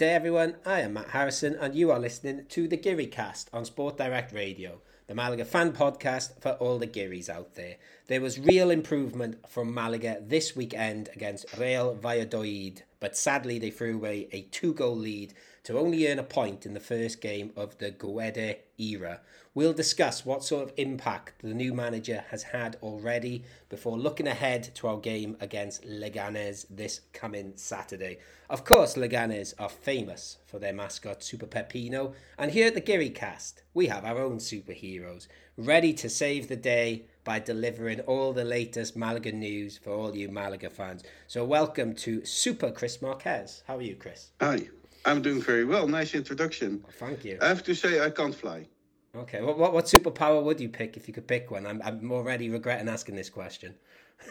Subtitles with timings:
[0.00, 0.56] day, everyone.
[0.64, 4.32] I am Matt Harrison, and you are listening to the Geary Cast on Sport Direct
[4.32, 7.76] Radio, the Malaga fan podcast for all the Gearys out there.
[8.06, 13.96] There was real improvement from Malaga this weekend against Real Valladolid, but sadly they threw
[13.96, 17.76] away a two goal lead to only earn a point in the first game of
[17.76, 19.20] the Guede era.
[19.52, 24.72] We'll discuss what sort of impact the new manager has had already before looking ahead
[24.76, 28.18] to our game against Leganes this coming Saturday.
[28.48, 33.10] Of course, Leganes are famous for their mascot Super Pepino, and here at the Geary
[33.10, 38.44] Cast, we have our own superheroes ready to save the day by delivering all the
[38.44, 41.02] latest Malaga news for all you Malaga fans.
[41.26, 43.64] So, welcome to Super Chris Marquez.
[43.66, 44.30] How are you, Chris?
[44.40, 44.60] Hi,
[45.04, 45.88] I'm doing very well.
[45.88, 46.84] Nice introduction.
[47.00, 47.36] Thank you.
[47.42, 48.68] I have to say, I can't fly.
[49.16, 51.66] Okay, what, what, what superpower would you pick if you could pick one?
[51.66, 53.74] I'm, I'm already regretting asking this question.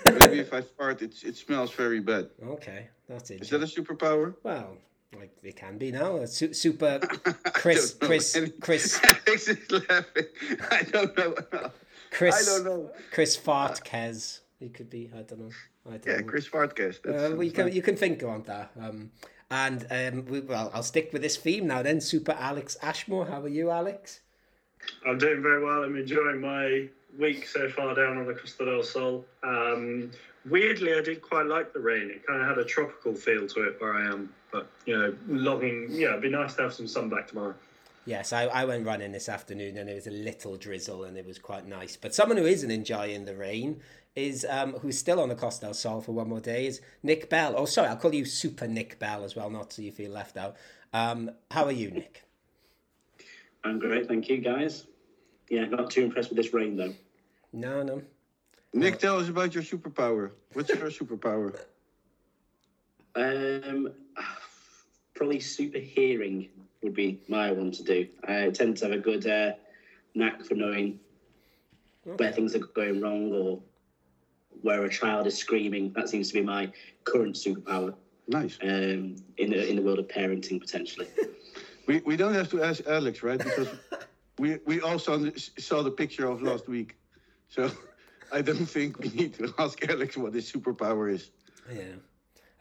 [0.05, 2.29] Maybe if I fart, it, it smells very bad.
[2.43, 3.41] Okay, that's it.
[3.41, 4.35] Is that a superpower?
[4.43, 4.77] Well,
[5.17, 6.23] like it can be now.
[6.25, 6.99] Su- super
[7.53, 10.25] Chris, Chris, Any- Chris, Alex is laughing.
[10.71, 11.35] I don't know.
[12.11, 12.47] Chris.
[12.47, 12.91] I don't know.
[13.11, 14.41] Chris Fartkez.
[14.59, 15.09] He could be.
[15.13, 15.49] I don't know.
[15.87, 16.23] I don't Yeah, know.
[16.23, 16.47] Chris.
[16.51, 18.71] That's, Uh, well, you can you can think on that.
[18.79, 19.11] Um,
[19.49, 21.81] and um, we, well, I'll stick with this theme now.
[21.81, 23.25] Then, Super Alex Ashmore.
[23.25, 24.19] How are you, Alex?
[25.05, 25.83] I'm doing very well.
[25.83, 26.87] I'm enjoying my
[27.17, 29.25] week so far down on the Costa del Sol.
[29.43, 30.11] Um,
[30.45, 32.09] weirdly, I did quite like the rain.
[32.09, 34.33] It kind of had a tropical feel to it where I am.
[34.51, 37.55] But, you know, logging, yeah, it'd be nice to have some sun back tomorrow.
[38.05, 41.25] Yes, I, I went running this afternoon and it was a little drizzle and it
[41.27, 41.95] was quite nice.
[41.95, 43.81] But someone who isn't enjoying the rain
[44.15, 47.29] is um, who's still on the Costa del Sol for one more day is Nick
[47.29, 47.53] Bell.
[47.55, 50.37] Oh, sorry, I'll call you Super Nick Bell as well, not so you feel left
[50.37, 50.55] out.
[50.91, 52.23] Um, how are you, Nick?
[53.63, 54.87] I'm great, thank you, guys.
[55.49, 56.93] Yeah, not too impressed with this rain though.
[57.51, 58.01] No, no.
[58.73, 60.31] Nick, tell us about your superpower.
[60.53, 61.59] What's your superpower?
[63.15, 63.91] Um,
[65.15, 66.49] probably super hearing
[66.83, 68.07] would be my one to do.
[68.27, 69.53] I tend to have a good uh,
[70.13, 70.99] knack for knowing
[72.03, 73.59] where things are going wrong or
[74.61, 75.91] where a child is screaming.
[75.95, 76.71] That seems to be my
[77.03, 77.95] current superpower
[78.27, 78.57] Nice.
[78.61, 81.07] um, in the in the world of parenting potentially.
[81.87, 83.39] We, we don't have to ask Alex, right?
[83.39, 83.69] Because
[84.37, 86.97] we we also saw the picture of last week.
[87.49, 87.71] So
[88.31, 91.31] I don't think we need to ask Alex what his superpower is.
[91.71, 91.95] Yeah.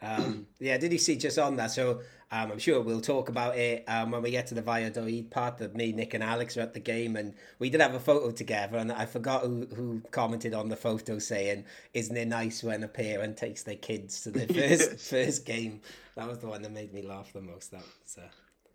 [0.01, 1.71] Um, yeah, did you see just on that?
[1.71, 1.99] So
[2.31, 5.57] um, I'm sure we'll talk about it um, when we get to the Valladolid part
[5.57, 8.31] that me, Nick, and Alex are at the game, and we did have a photo
[8.31, 8.77] together.
[8.77, 12.87] And I forgot who, who commented on the photo saying, "Isn't it nice when a
[12.87, 15.09] parent takes their kids to their first Yes.
[15.09, 15.81] first game?"
[16.15, 17.71] That was the one that made me laugh the most.
[17.71, 18.27] That was, uh,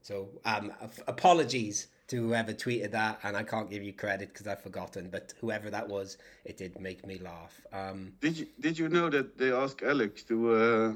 [0.04, 0.70] so um,
[1.06, 5.08] apologies to whoever tweeted that, and I can't give you credit because I've forgotten.
[5.10, 7.58] But whoever that was, it did make me laugh.
[7.72, 10.92] Um, Did you did you know that they asked Alex to uh,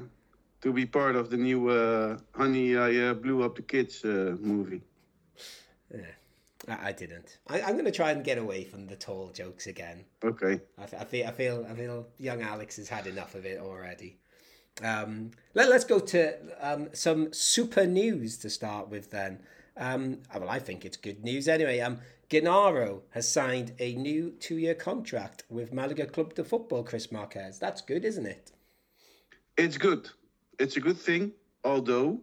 [0.61, 4.37] to be part of the new uh, Honey I uh, Blew Up the Kids uh,
[4.39, 4.83] movie?
[5.91, 6.13] Yeah,
[6.67, 7.39] I, I didn't.
[7.47, 10.05] I, I'm going to try and get away from the tall jokes again.
[10.23, 10.61] Okay.
[10.77, 14.19] I, I feel, I feel, I feel, young Alex has had enough of it already.
[14.83, 19.11] Um, let, let's go to um, some super news to start with.
[19.11, 19.39] Then,
[19.77, 21.79] um, well, I think it's good news anyway.
[21.79, 21.99] Um,
[22.29, 26.83] Genaro has signed a new two-year contract with Malaga Club de Football.
[26.83, 27.57] Chris Marquez.
[27.59, 28.51] That's good, isn't it?
[29.57, 30.09] It's good.
[30.59, 31.31] It's a good thing,
[31.63, 32.21] although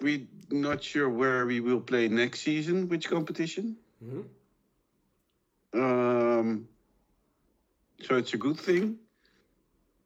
[0.00, 3.76] we're not sure where we will play next season, which competition.
[4.04, 4.24] Mhm.
[5.74, 6.68] Um,
[8.02, 8.98] so it's a good thing,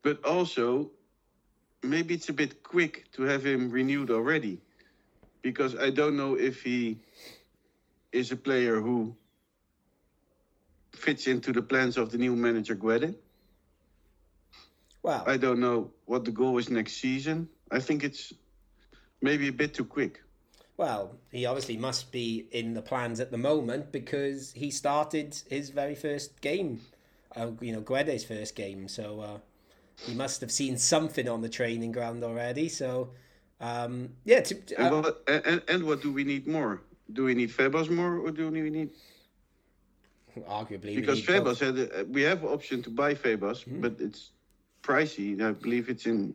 [0.03, 0.91] but also
[1.83, 4.61] maybe it's a bit quick to have him renewed already,
[5.43, 6.99] because I don't know if he
[8.13, 9.15] is a player who
[10.93, 13.15] fits into the plans of the new manager Guede.
[15.03, 17.49] Well, I don't know what the goal is next season.
[17.71, 18.33] I think it's
[19.21, 20.23] maybe a bit too quick.
[20.77, 25.71] Well, he obviously must be in the plans at the moment because he started his
[25.71, 26.81] very first game,
[27.37, 28.89] uh, you know, Guede's first game.
[28.89, 29.39] So uh,
[29.97, 32.69] he must have seen something on the training ground already.
[32.69, 33.11] So,
[33.61, 36.83] um, yeah, to, And, uh, what, and, and what do we need more?
[37.13, 38.91] Do we need Febas more, or do we need
[40.49, 41.45] arguably because both.
[41.45, 43.81] Febas had a, we have option to buy Febas, Hmm.
[43.81, 44.31] but it's
[44.83, 45.41] pricey.
[45.41, 46.35] I believe it's in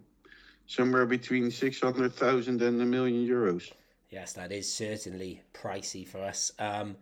[0.68, 3.72] somewhere between six hundred thousand and a million euros.
[4.10, 6.52] Yes, that is certainly pricey for us.
[6.60, 6.96] Um,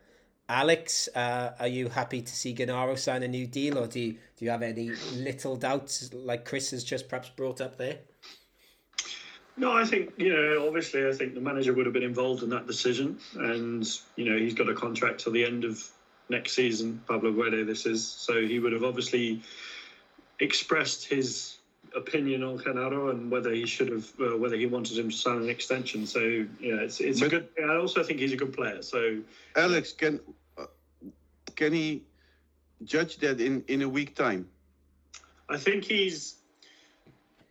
[0.48, 4.12] Alex, uh, are you happy to see Genaro sign a new deal, or do you
[4.38, 7.98] do you have any little doubts, like Chris has just perhaps brought up there?
[9.58, 12.50] No, I think, you know, obviously, I think the manager would have been involved in
[12.50, 13.18] that decision.
[13.36, 13.88] And,
[14.18, 15.82] you know, he's got a contract till the end of
[16.28, 18.06] next season, Pablo Guede, this is.
[18.06, 19.42] So he would have obviously
[20.40, 21.55] expressed his
[21.96, 25.38] opinion on Genaro and whether he should have, uh, whether he wanted him to sign
[25.38, 26.06] an extension.
[26.06, 27.48] So yeah, it's it's a good.
[27.64, 28.82] I also think he's a good player.
[28.82, 29.20] So
[29.56, 30.20] Alex, can
[30.58, 30.66] uh,
[31.56, 32.04] can he
[32.84, 34.48] judge that in in a week time?
[35.48, 36.36] I think he's,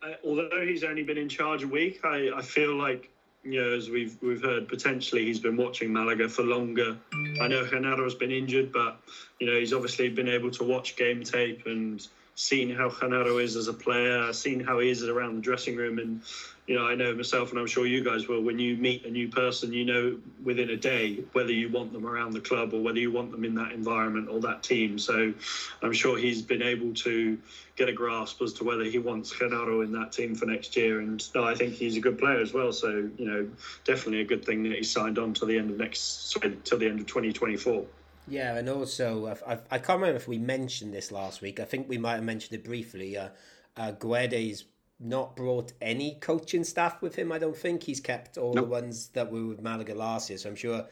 [0.03, 3.09] uh, although he's only been in charge a week, I, I feel like
[3.43, 6.97] you know, as we've we've heard, potentially he's been watching Malaga for longer.
[7.41, 8.99] I know Renato has been injured, but
[9.39, 13.55] you know he's obviously been able to watch game tape and seen how Renato is
[13.55, 16.21] as a player, seen how he is around the dressing room, and
[16.67, 18.41] you know I know myself, and I'm sure you guys will.
[18.41, 22.05] When you meet a new person, you know within a day whether you want them
[22.05, 24.99] around the club or whether you want them in that environment or that team.
[24.99, 25.33] So
[25.81, 27.37] I'm sure he's been able to
[27.77, 30.99] get a grasp as to whether he wants Renato in that team for next year.
[30.99, 32.73] And no, I think he's a good player as well.
[32.73, 33.49] So you know,
[33.85, 36.87] definitely a good thing that he's signed on to the end of next till the
[36.87, 37.85] end of 2024.
[38.27, 41.59] Yeah, and also I, I, I can't remember if we mentioned this last week.
[41.59, 43.17] I think we might have mentioned it briefly.
[43.17, 43.29] Uh,
[43.77, 44.63] uh, Guedes
[44.99, 47.31] not brought any coaching staff with him.
[47.31, 50.39] I don't think he's kept all the ones that were with Malaga last year.
[50.39, 50.85] So I'm sure,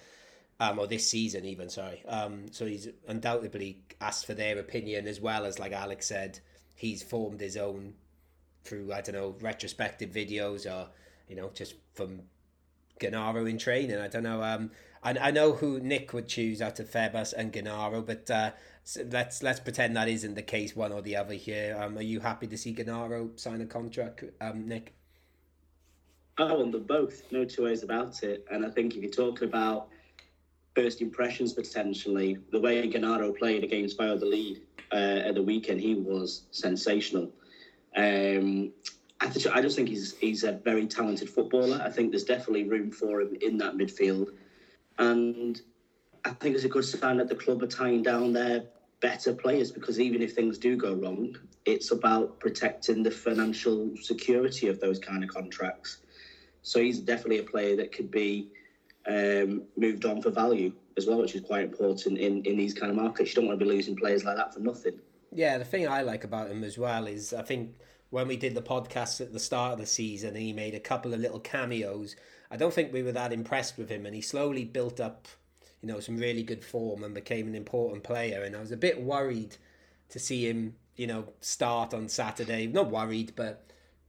[0.60, 1.70] um, or this season even.
[1.70, 2.04] Sorry.
[2.08, 6.40] Um, so he's undoubtedly asked for their opinion as well as, like Alex said,
[6.76, 7.94] he's formed his own
[8.64, 10.88] through I don't know retrospective videos or
[11.28, 12.22] you know just from
[13.00, 13.98] Genaro in training.
[13.98, 14.42] I don't know.
[14.42, 14.72] Um,
[15.04, 18.52] I, I know who Nick would choose out of Febas and Genaro, but uh,
[19.12, 21.78] let's let's pretend that isn't the case, one or the other here.
[21.80, 24.94] Um, are you happy to see Genaro sign a contract, um, Nick?
[26.38, 28.46] I want them both, no two ways about it.
[28.52, 29.90] And I think if you're talking about
[30.76, 34.62] first impressions potentially, the way Genaro played against Valladolid
[34.92, 37.30] uh, at the weekend, he was sensational.
[37.96, 38.72] Um,
[39.22, 41.80] I, I just think he's he's a very talented footballer.
[41.84, 44.30] I think there's definitely room for him in that midfield,
[45.00, 45.62] and
[46.26, 48.66] I think it's a good sign that the club are tying down their
[49.02, 51.36] better players because even if things do go wrong,
[51.66, 55.98] it's about protecting the financial security of those kind of contracts.
[56.62, 58.50] So he's definitely a player that could be
[59.06, 62.90] um, moved on for value as well, which is quite important in, in these kind
[62.90, 63.32] of markets.
[63.32, 65.00] You don't want to be losing players like that for nothing.
[65.32, 67.76] Yeah, the thing I like about him as well is I think
[68.12, 71.14] when we did the podcast at the start of the season he made a couple
[71.14, 72.16] of little cameos,
[72.54, 75.28] I don't think we were that impressed with him and he slowly built up,
[75.82, 78.78] you know, some really good form and became an important player and I was a
[78.78, 79.58] bit worried
[80.10, 82.68] to see him, you know, start on Saturday.
[82.68, 83.66] Not worried, but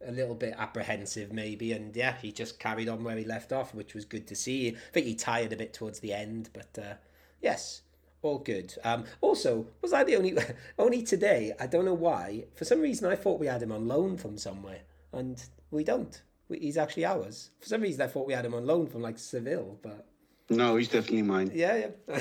[0.06, 3.75] a little bit apprehensive maybe and yeah, he just carried on where he left off,
[3.75, 4.69] which was good to see.
[4.69, 6.94] I think he tired a bit towards the end, but uh,
[7.40, 7.81] yes,
[8.20, 8.75] all good.
[8.85, 10.37] Um, also, was I the only
[10.79, 11.55] only today?
[11.58, 12.44] I don't know why.
[12.55, 14.81] For some reason, I thought we had him on loan from somewhere,
[15.14, 16.20] and we don't.
[16.49, 17.50] We, he's actually ours.
[17.61, 20.06] For some reason, I thought we had him on loan from like Seville, but
[20.50, 21.50] No, he's definitely mine.
[21.55, 22.20] yeah, yeah.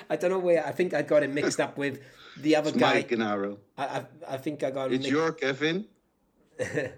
[0.10, 0.66] I don't know where.
[0.66, 2.00] I think I got him mixed up with
[2.38, 2.94] the other It's guy.
[2.94, 3.58] Mike Genaro.
[3.78, 4.94] I, I I think I got him.
[4.94, 5.86] It's mixed- your Kevin.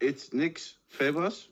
[0.00, 1.48] It's Nick's Febas.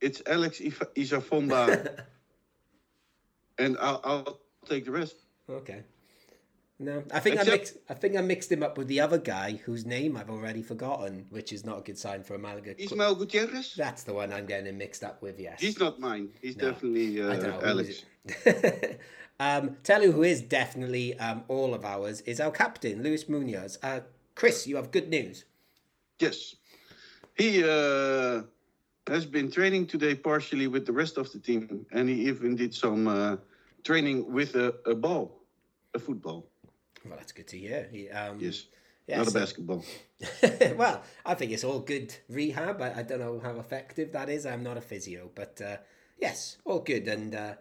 [0.00, 2.04] It's Alex Isafomba.
[3.58, 5.16] and I'll, I'll take the rest.
[5.50, 5.82] Okay.
[6.80, 7.76] No, I think I mixed.
[7.88, 11.26] I think I mixed him up with the other guy whose name I've already forgotten,
[11.30, 12.74] which is not a good sign for a Malaga.
[12.76, 13.74] cl- Ismael Gutierrez?
[13.76, 15.40] That's the one I'm getting him mixed up with.
[15.40, 15.60] Yes.
[15.60, 16.28] He's not mine.
[16.40, 17.58] He's No, definitely I uh, don't know.
[17.58, 18.04] who Alex.
[19.40, 23.78] um, tell you who is definitely um, all of ours is our captain, Luis Munoz.
[23.82, 24.00] Uh,
[24.36, 25.46] Chris, you have good news.
[26.20, 26.54] Yes.
[27.36, 28.42] He uh,
[29.08, 32.72] has been training today partially with the rest of the team, and he even did
[32.72, 33.36] some uh,
[33.82, 35.42] training with a, a ball,
[35.94, 36.46] a football.
[37.08, 37.88] Well, that's good to hear.
[37.90, 38.66] He, um, Yes.
[39.06, 39.84] yeah, not a basketball.
[40.76, 42.80] well, I think it's all good rehab.
[42.82, 44.46] I, I don't know how effective that is.
[44.46, 45.76] I'm not a physio, but uh,
[46.20, 47.08] yes, all good.
[47.08, 47.54] And uh,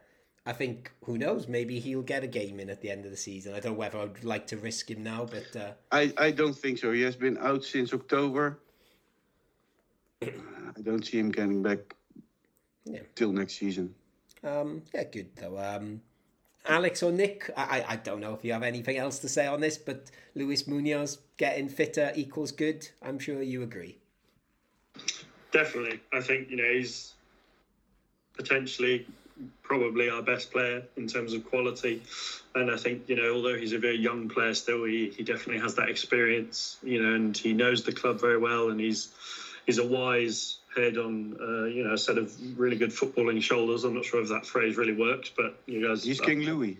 [0.45, 1.47] I think who knows?
[1.47, 3.53] Maybe he'll get a game in at the end of the season.
[3.53, 6.55] I don't know whether I'd like to risk him now, but uh, I, I don't
[6.55, 6.91] think so.
[6.91, 8.59] He has been out since October.
[10.21, 11.79] I don't see him getting back
[12.85, 13.01] Yeah.
[13.15, 13.93] till next season.
[14.43, 15.57] um, yeah, good though.
[15.59, 16.01] Um,
[16.67, 19.61] Alex or Nick, I, I don't know if you have anything else to say on
[19.61, 22.87] this, but Luis Munoz getting fitter equals good.
[23.01, 23.97] I'm sure you agree.
[25.51, 27.13] Definitely, I think you know he's
[28.35, 29.07] potentially
[29.63, 32.01] probably our best player in terms of quality,
[32.55, 35.61] and I think you know although he's a very young player still, he, he definitely
[35.61, 39.09] has that experience, you know, and he knows the club very well, and he's
[39.65, 43.83] he's a wise head on uh, you know a set of really good footballing shoulders.
[43.83, 46.77] I'm not sure if that phrase really works, but you guys, He's King Louis.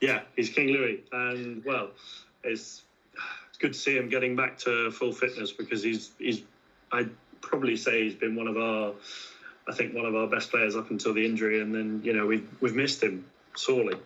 [0.00, 1.90] yeah, he's King Louis, and well,
[2.44, 2.82] it's
[3.48, 6.42] it's good to see him getting back to full fitness because he's he's
[6.92, 7.10] I'd
[7.40, 8.94] probably say he's been one of our
[9.68, 12.26] I think one of our best players up until the injury, and then you know
[12.26, 13.24] we've we've missed him
[13.56, 13.96] sorely.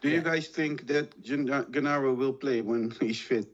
[0.00, 0.16] Do Yeah.
[0.16, 3.46] you guys think that Gen- Genaro will play when he's fit?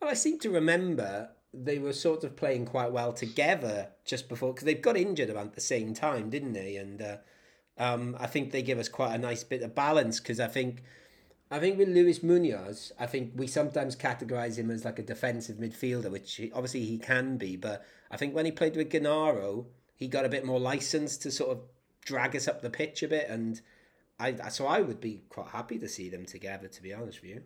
[0.00, 1.28] Well, I seem to remember
[1.64, 5.54] they were sort of playing quite well together just before because they've got injured about
[5.54, 6.76] the same time, didn't they?
[6.76, 7.16] And uh,
[7.78, 10.82] um, I think they give us quite a nice bit of balance because I think.
[11.48, 15.58] I think with Luis Munoz, I think we sometimes categorize him as like a defensive
[15.58, 17.54] midfielder, which he, obviously he can be.
[17.54, 21.30] But I think when he played with Genaro, he got a bit more license to
[21.30, 21.60] sort of
[22.04, 23.60] drag us up the pitch a bit, and
[24.18, 26.66] I so I would be quite happy to see them together.
[26.66, 27.42] To be honest with you,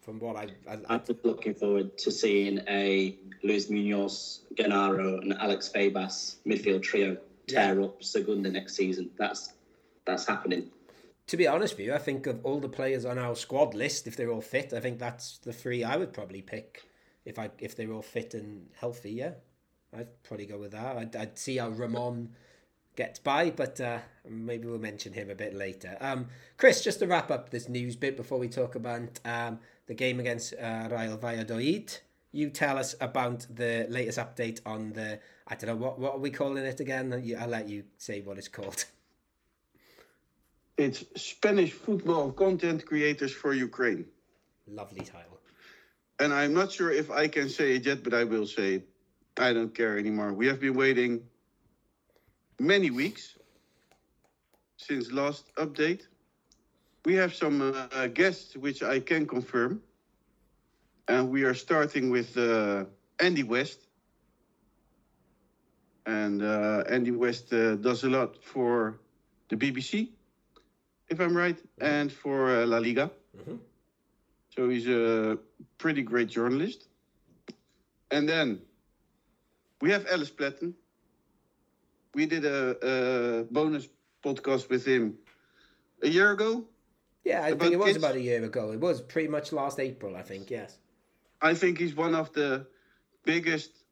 [0.00, 5.20] from what I, I, I I'm just looking forward to seeing a Luis Munoz, Genaro,
[5.20, 7.16] and Alex Febas midfield trio
[7.46, 9.10] tear up Segunda next season.
[9.18, 9.52] That's
[10.06, 10.70] that's happening.
[11.26, 14.06] to be honest with you, I think of all the players on our squad list,
[14.06, 16.82] if they're all fit, I think that's the three I would probably pick
[17.24, 19.12] if I if they're all fit and healthy.
[19.12, 19.32] Yeah,
[19.96, 20.96] I'd probably go with that.
[20.96, 22.30] I'd, I'd see how Ramon
[22.96, 25.96] gets by, but uh, maybe we'll mention him a bit later.
[26.00, 26.26] Um,
[26.56, 29.58] Chris, just to wrap up this news bit before we talk about um,
[29.90, 31.98] the game against uh, Real Valladolid,
[32.30, 35.18] you tell us about the latest update on the
[35.48, 37.12] I don't know what what are we calling it again.
[37.40, 38.84] I'll let you say what it's called.
[40.76, 44.04] It's Spanish football content creators for Ukraine.
[44.68, 45.38] Lovely title.
[46.20, 48.88] And I'm not sure if I can say it yet, but I will say it.
[49.36, 50.32] I don't care anymore.
[50.32, 51.12] We have been waiting
[52.60, 53.36] many weeks
[54.76, 56.02] since last update.
[57.04, 59.82] We have some uh, guests which I can confirm.
[61.08, 62.84] And we are starting with uh,
[63.18, 63.88] Andy West.
[66.06, 68.98] And uh, Andy West uh, does a lot for
[69.48, 70.10] the BBC,
[71.08, 73.10] if I'm right, and for uh, La Liga.
[73.36, 73.58] Mhm.
[74.50, 75.38] So he's a
[75.78, 76.88] pretty great journalist.
[78.10, 78.60] And then
[79.80, 80.74] we have Alice Platten.
[82.14, 83.88] We did a, a bonus
[84.24, 85.18] podcast with him
[86.02, 86.64] a year ago.
[87.24, 87.98] Yeah, I About think it was kids?
[87.98, 88.72] about a year ago.
[88.72, 90.50] It was pretty much last April, I think.
[90.50, 90.78] Yes.
[91.42, 92.66] I think he's one of the
[93.24, 93.84] biggest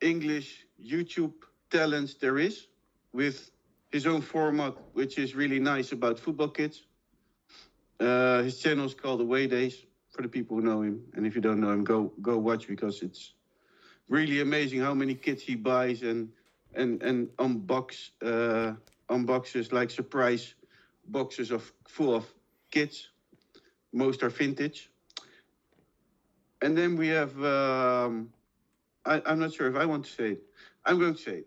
[0.00, 1.34] English YouTube
[1.70, 2.68] talents there is
[3.12, 3.50] with
[3.90, 6.86] his own format, which is really nice about football kids.
[8.00, 11.04] Uh, his channel is called Away Days for the people who know him.
[11.14, 13.34] And if you don't know him, go go watch because it's
[14.08, 16.30] really amazing how many kits he buys and
[16.74, 18.74] and and unbox uh,
[19.08, 20.54] unboxes like surprise
[21.08, 22.32] boxes of full of
[22.70, 23.08] kits.
[23.92, 24.90] Most are vintage.
[26.60, 28.30] And then we have, um,
[29.04, 30.42] I, I'm not sure if I want to say it.
[30.84, 31.46] I'm going to say it.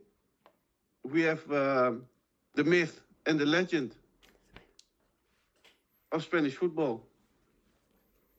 [1.04, 2.04] We have um,
[2.56, 3.96] the myth and the legend
[6.12, 7.06] of Spanish football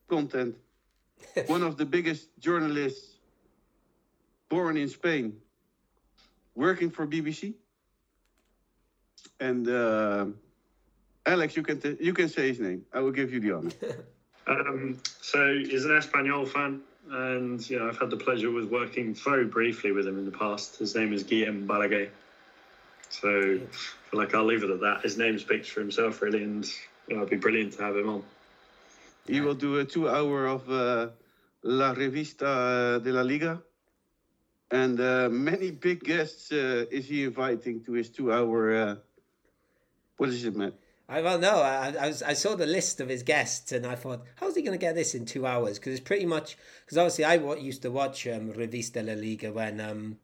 [0.08, 0.56] content.
[1.46, 3.16] One of the biggest journalists
[4.48, 5.36] born in Spain,
[6.54, 7.54] working for BBC.
[9.40, 10.26] And uh,
[11.24, 12.84] Alex, you can t- you can say his name.
[12.92, 13.70] I will give you the honor.
[14.44, 19.14] Um, so he's an Espanyol fan, and you know I've had the pleasure with working
[19.14, 20.78] very briefly with him in the past.
[20.78, 22.08] His name is Guillem Balaguer.
[23.08, 25.02] So I feel like I'll leave it at that.
[25.02, 26.66] His name speaks for himself, really, and
[27.06, 28.24] you know, it'd be brilliant to have him on.
[29.28, 31.10] He will do a two hour of uh,
[31.62, 33.62] La Revista uh, de la Liga.
[34.72, 38.74] And uh, many big guests uh, is he inviting to his two hour.
[38.74, 38.96] Uh,
[40.16, 40.72] what is it, Matt?
[41.12, 43.96] I well, no, I, I was I saw the list of his guests and I
[43.96, 45.78] thought, how's he going to get this in two hours?
[45.78, 49.78] Because it's pretty much because obviously I used to watch um, Revista La Liga when
[49.78, 50.16] um,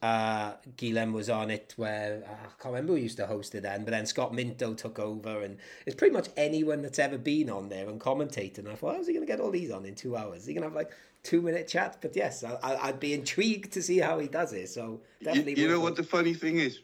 [0.00, 1.74] uh, Guillem was on it.
[1.76, 4.72] Where uh, I can't remember who used to host it then, but then Scott Minto
[4.72, 8.60] took over, and it's pretty much anyone that's ever been on there and commentated.
[8.60, 10.46] And I thought, how's he going to get all these on in two hours?
[10.46, 11.98] He going to have like two minute chat?
[12.00, 14.70] But yes, I, I, I'd be intrigued to see how he does it.
[14.70, 16.80] So You, definitely, you know what the funny thing is?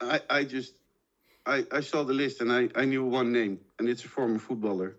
[0.00, 0.74] I, I just.
[1.46, 4.38] I, I saw the list and I, I knew one name, and it's a former
[4.38, 4.96] footballer.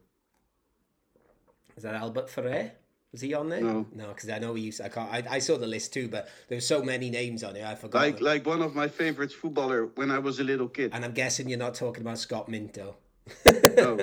[1.76, 2.72] Is that Albert Ferrer?
[3.12, 3.62] Was he on there?
[3.62, 3.86] No.
[3.94, 4.82] no, because I know he used.
[4.82, 5.12] I can't.
[5.12, 7.64] I, I saw the list too, but there's so many names on it.
[7.64, 8.02] I forgot.
[8.02, 8.26] Like them.
[8.26, 10.92] like one of my favorite footballer when I was a little kid.
[10.94, 12.98] and I'm guessing you're not talking about Scott Minto.
[13.78, 13.98] No.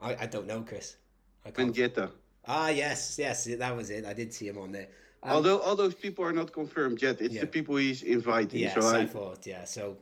[0.00, 0.96] I, I don't know, Chris.
[1.44, 1.50] I.
[1.50, 2.10] Mendieta.
[2.46, 4.04] Ah, yes, yes, that was it.
[4.04, 4.88] I did see him on there.
[5.22, 7.40] Um, Although all those people are not confirmed yet, it's Yeah.
[7.42, 8.60] the people he's inviting.
[8.60, 9.64] yes, so I, I, thought, yeah.
[9.64, 9.96] So,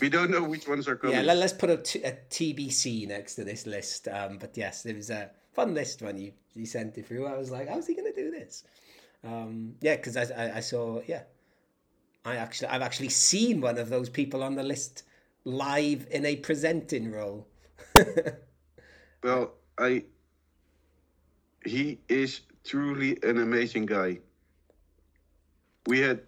[0.00, 1.16] we don't know which ones are coming.
[1.16, 4.08] yeah, let, us put a, t- a TBC next to this list.
[4.08, 7.26] Um, but yes, it was a fun list when you, you sent it through.
[7.26, 8.64] I was like, how's he going to do this?
[9.24, 11.22] Um, yeah, because I, I, I saw, yeah,
[12.24, 15.04] I actually, I've actually seen one of those people on the list
[15.44, 17.48] live in a presenting role.
[19.22, 20.04] Well, I
[21.64, 24.20] he is truly an amazing guy.
[25.86, 26.20] We had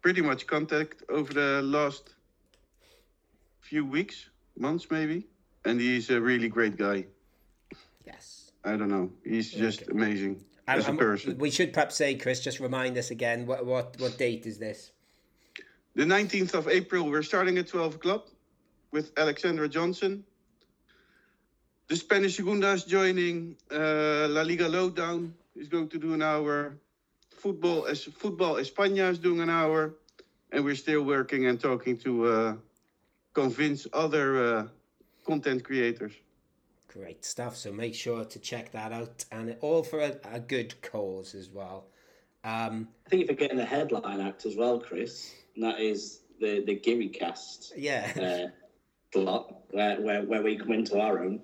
[0.00, 2.14] pretty much contact over the last
[3.68, 5.26] few weeks, months maybe,
[5.66, 7.04] and he's a really great guy.
[8.06, 8.52] yes.
[8.64, 9.10] I don't know.
[9.24, 9.92] He's just okay.
[9.92, 11.38] amazing as a person.
[11.38, 14.92] We should perhaps say, Chris, just remind us again what what what date is this?
[15.94, 17.04] The nineteenth of April.
[17.10, 18.28] We're starting at twelve o'clock
[18.90, 20.24] with Alexandra Johnson.
[21.88, 23.56] The Spanish Segunda is joining.
[23.70, 26.76] Uh, La Liga Lowdown is going to do an hour.
[27.30, 29.94] Football as Football España is doing an hour,
[30.52, 32.54] and we're still working and talking to uh,
[33.42, 34.66] convince other uh,
[35.26, 36.12] content creators.
[36.88, 37.56] Great stuff.
[37.56, 41.48] So make sure to check that out, and all for a, a good cause as
[41.50, 41.86] well.
[42.44, 45.34] Um, I think you're getting the headline act as well, Chris.
[45.54, 47.72] And that is the the Geary cast.
[47.76, 48.12] Yeah.
[48.16, 48.48] Uh,
[49.12, 51.40] plot where, where where we come into our own.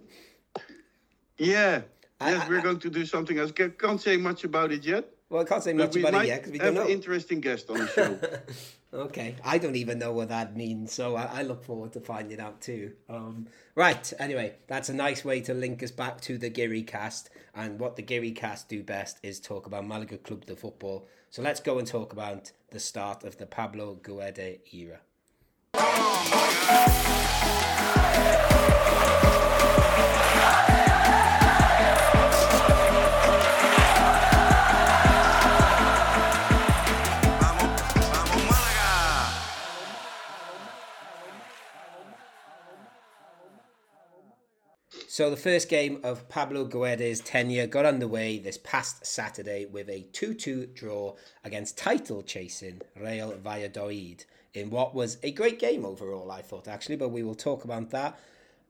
[1.38, 1.82] Yeah.
[2.20, 3.52] Yes, I, we're going to do something else.
[3.52, 5.04] Can't say much about it yet.
[5.34, 6.82] Well, I can't say much about it yet because we don't know.
[6.82, 8.20] an interesting guest on the show.
[8.94, 12.38] okay, I don't even know what that means, so I, I look forward to finding
[12.38, 12.92] out too.
[13.08, 17.30] Um, right, anyway, that's a nice way to link us back to the Geary cast,
[17.52, 21.08] and what the Geary cast do best is talk about Malaga Club de Football.
[21.30, 25.00] So let's go and talk about the start of the Pablo Guede era.
[45.14, 50.04] So the first game of Pablo Guede's tenure got underway this past Saturday with a
[50.12, 56.42] 2-2 draw against title chasing Real Valladolid in what was a great game overall, I
[56.42, 58.18] thought actually, but we will talk about that.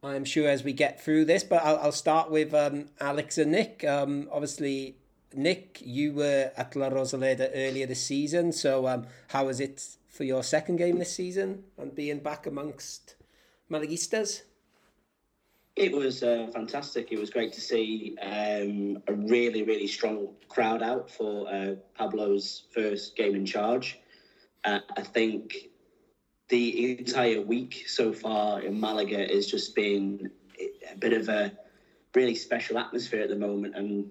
[0.02, 3.50] I'm sure as we get through this, but I'll, I'll start with um, Alex and
[3.50, 3.82] Nick.
[3.82, 4.98] Um, obviously,
[5.32, 10.24] Nick, you were at La Rosaleda earlier this season, so um, how was it for
[10.24, 13.14] your second game this season and being back amongst
[13.70, 14.42] Malaguistas?
[15.76, 17.10] It was uh, fantastic.
[17.10, 22.62] It was great to see um, a really, really strong crowd out for uh, Pablo's
[22.70, 23.98] first game in charge.
[24.64, 25.68] Uh, I think
[26.48, 30.30] the entire week so far in Malaga has just been
[30.92, 31.52] a bit of a
[32.14, 34.08] really special atmosphere at the moment, and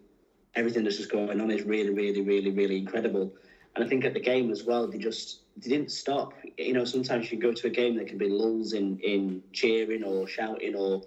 [0.56, 3.32] everything that's just going on is really, really, really, really incredible.
[3.76, 6.34] And I think at the game as well, they just they didn't stop.
[6.58, 10.04] You know, sometimes you go to a game there can be lulls in in cheering
[10.04, 11.02] or shouting or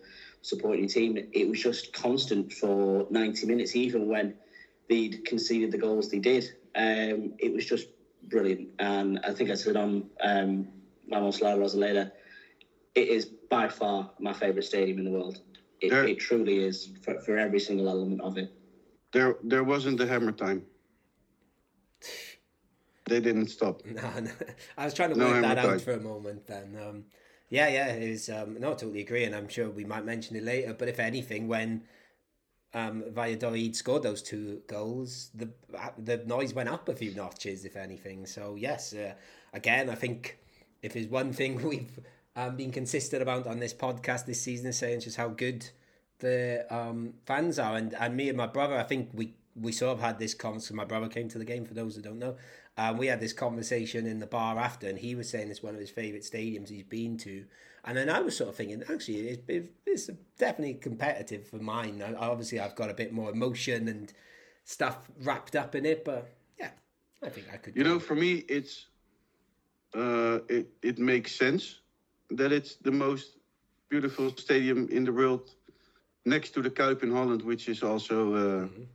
[0.46, 1.18] supporting your team.
[1.32, 4.34] It was just constant for 90 minutes, even when
[4.88, 6.44] they'd conceded the goals they did.
[6.76, 7.88] Um, it was just
[8.22, 8.68] brilliant.
[8.78, 10.68] And I think I said on um,
[11.08, 12.12] Vamos La Rosaleda,
[12.94, 15.40] it is by far my favourite stadium in the world.
[15.80, 18.48] It, there, it truly is for, for every single element of it.
[19.12, 20.64] There, there wasn't the hammer time.
[23.08, 23.82] They didn't stop.
[23.84, 24.32] No, no.
[24.76, 25.78] I was trying to work that out time.
[25.78, 26.44] for a moment.
[26.44, 27.04] Then, um,
[27.48, 28.28] yeah, yeah, it was.
[28.28, 30.74] Um, no, I totally agree, and I'm sure we might mention it later.
[30.74, 31.82] But if anything, when
[32.74, 35.48] um, Valladolid scored those two goals, the
[35.96, 38.26] the noise went up a few notches, if anything.
[38.26, 39.14] So yes, uh,
[39.52, 40.38] again, I think
[40.82, 42.00] if there's one thing we've
[42.34, 45.68] um, been consistent about on this podcast this season, is saying just how good
[46.18, 49.92] the um, fans are, and and me and my brother, I think we we sort
[49.92, 50.76] of had this conversation.
[50.76, 52.36] My brother came to the game for those who don't know,
[52.76, 55.74] um, we had this conversation in the bar after, and he was saying it's one
[55.74, 57.44] of his favourite stadiums he's been to.
[57.84, 62.02] And then I was sort of thinking, actually, it's, it's definitely competitive for mine.
[62.18, 64.12] Obviously, I've got a bit more emotion and
[64.64, 66.70] stuff wrapped up in it, but yeah,
[67.22, 67.76] I think I could.
[67.76, 68.86] You know, for me, it's
[69.94, 71.80] uh, it it makes sense
[72.30, 73.36] that it's the most
[73.88, 75.50] beautiful stadium in the world,
[76.24, 78.82] next to the Kuip in Holland, which is also uh, mm-hmm.
[78.82, 78.86] a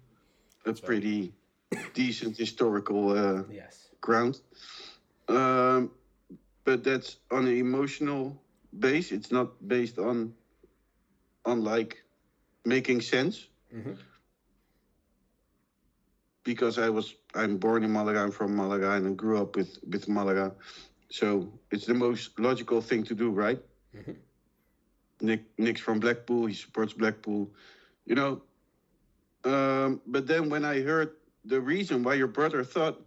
[0.66, 1.34] That's pretty
[1.94, 3.90] decent historical uh, yes.
[4.02, 4.40] ground.
[5.28, 5.92] Um,
[6.64, 8.42] but that's on an emotional
[8.80, 9.12] base.
[9.12, 10.34] It's not based on
[11.46, 12.04] on like
[12.66, 13.48] making sense.
[13.74, 13.94] Mm-hmm.
[16.44, 18.20] Because I was I'm born in Malaga.
[18.20, 20.54] I'm from Malaga and I grew up with with Malaga,
[21.10, 23.62] so it's the most logical thing to do, right?
[23.96, 24.14] Mm-hmm.
[25.22, 26.48] Nick Nick's from Blackpool.
[26.48, 27.50] He supports Blackpool.
[28.06, 28.42] You know,
[29.46, 31.12] um, but then when I heard
[31.46, 33.00] the reason why your brother thought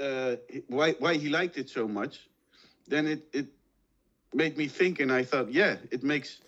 [0.00, 0.36] uh,
[0.68, 2.28] why why he liked it so much,
[2.88, 3.46] then it it
[4.34, 6.40] made me think, and I thought, yeah, it makes.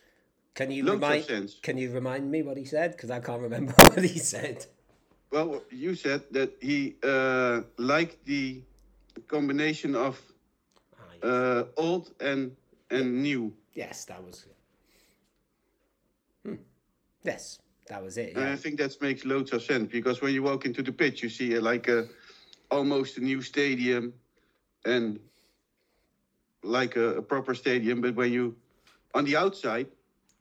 [0.55, 1.27] Can you remind?
[1.63, 2.93] Can you remind me what he said?
[2.93, 4.67] Because I can't remember what he said.
[5.31, 8.63] Well, you said that he uh, liked the
[9.27, 10.21] combination of
[10.97, 11.25] ah, yes.
[11.25, 12.57] uh, old and
[12.91, 13.23] and yeah.
[13.23, 13.53] new.
[13.75, 14.47] Yes, that was.
[16.45, 16.55] Hmm.
[17.25, 18.33] Yes, that was it.
[18.33, 18.41] Yeah.
[18.41, 21.23] And I think that makes loads of sense because when you walk into the pitch,
[21.23, 22.07] you see like a
[22.71, 24.13] almost a new stadium,
[24.85, 25.19] and
[26.63, 28.01] like a, a proper stadium.
[28.01, 28.57] But when you
[29.15, 29.87] on the outside,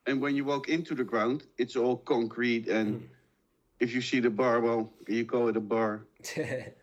[0.08, 3.04] and when you walk into the ground, it's all concrete and mm.
[3.80, 6.06] if you see the bar, well, you call it a bar.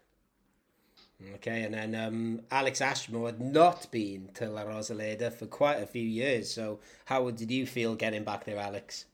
[1.35, 5.87] Okay, and then um, Alex Ashmore had not been to La Rosaleda for quite a
[5.87, 6.51] few years.
[6.51, 9.05] So, how did you feel getting back there, Alex?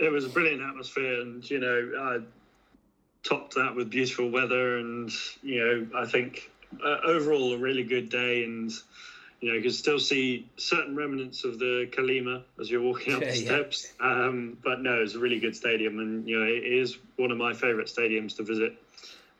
[0.00, 2.18] It was a brilliant atmosphere, and you know, I
[3.22, 5.10] topped that with beautiful weather, and
[5.42, 5.60] you
[5.92, 6.50] know, I think
[6.84, 8.72] uh, overall a really good day, and
[9.40, 13.20] you know, you can still see certain remnants of the calima as you're walking up
[13.20, 13.32] the Yeah.
[13.44, 13.92] steps.
[14.00, 17.36] Um, but no, it's a really good stadium, and you know, it is one of
[17.36, 18.74] my favourite stadiums to visit.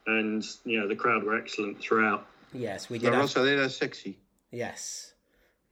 [0.07, 2.27] And you know, the crowd were excellent throughout.
[2.53, 3.15] Yes, we La did.
[3.15, 4.19] Have, Rosaleda is sexy.
[4.51, 5.15] yes,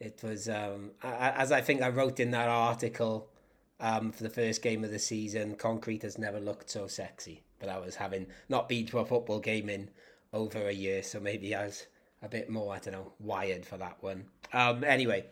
[0.00, 0.48] it was.
[0.48, 3.28] Um, a- a- as I think I wrote in that article
[3.80, 7.42] um, for the first game of the season, concrete has never looked so sexy.
[7.58, 9.90] But I was having not been to a football game in
[10.32, 11.86] over a year, so maybe I was
[12.22, 14.24] a bit more, I don't know, wired for that one.
[14.52, 15.26] Um, anyway,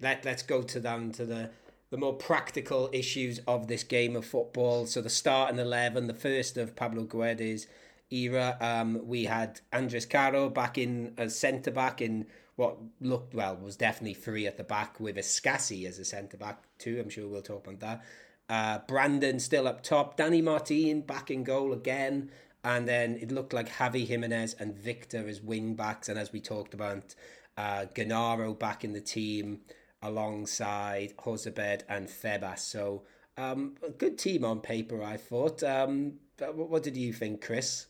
[0.00, 1.50] let let's go to down to the
[1.90, 4.86] the more practical issues of this game of football.
[4.86, 7.66] So the start starting eleven, the first of Pablo Guedes
[8.10, 13.56] era, um, we had Andres Caro back in as centre back in what looked well
[13.56, 16.98] was definitely three at the back with Escassi as a centre back too.
[17.00, 18.04] I'm sure we'll talk about that.
[18.48, 20.16] Uh, Brandon still up top.
[20.16, 22.30] Danny Martin back in goal again.
[22.64, 26.08] And then it looked like Javi Jimenez and Victor as wing backs.
[26.08, 27.14] And as we talked about,
[27.56, 29.60] uh, Gennaro back in the team
[30.02, 32.58] alongside Jozabed and Febas.
[32.58, 33.02] So
[33.36, 35.62] um, a good team on paper, I thought.
[35.62, 37.86] Um, what did you think, Chris?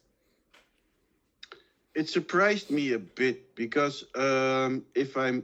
[1.97, 5.43] It surprised me a bit because um, if I'm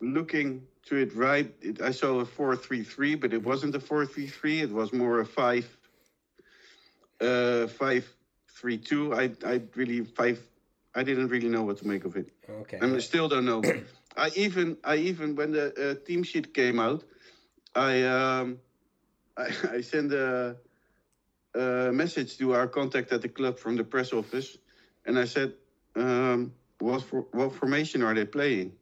[0.00, 4.60] looking to it right, it, I saw a four-three-three, but it wasn't a four-three-three.
[4.60, 5.66] It was more a five,
[7.20, 9.12] uh, five-three-two.
[9.12, 10.38] I, I really five.
[10.94, 12.28] I didn't really know what to make of it.
[12.48, 12.78] Okay.
[12.80, 13.62] and I still don't know.
[14.16, 17.02] I even, I even when the uh, team sheet came out,
[17.74, 18.60] I, um,
[19.36, 20.54] I, I sent a,
[21.56, 24.58] a message to our contact at the club from the press office,
[25.06, 25.54] and I said,
[25.96, 28.72] um, "What for, what formation are they playing?"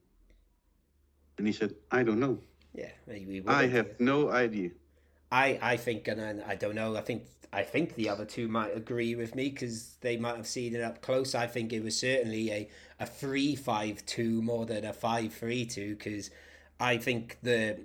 [1.38, 2.38] And he said, "I don't know.
[2.75, 4.70] Yeah, maybe we I have no idea."
[5.33, 6.96] I, I think, and I, I don't know.
[6.96, 10.46] I think I think the other two might agree with me because they might have
[10.46, 11.35] seen it up close.
[11.35, 12.68] I think it was certainly a
[13.01, 16.31] a three five two more than a five three two because
[16.79, 17.81] I think the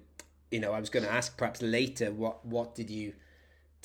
[0.51, 3.13] you know I was going to ask perhaps later what what did you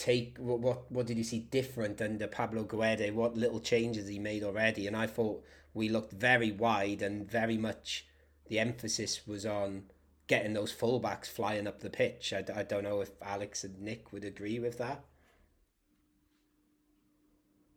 [0.00, 3.12] take what what, did you see different under Pablo Guede?
[3.12, 4.86] What little changes he made already?
[4.86, 8.06] And I thought we looked very wide and very much
[8.48, 9.84] the emphasis was on
[10.26, 12.32] getting those fullbacks flying up the pitch.
[12.32, 15.04] I, I don't know if Alex and Nick would agree with that.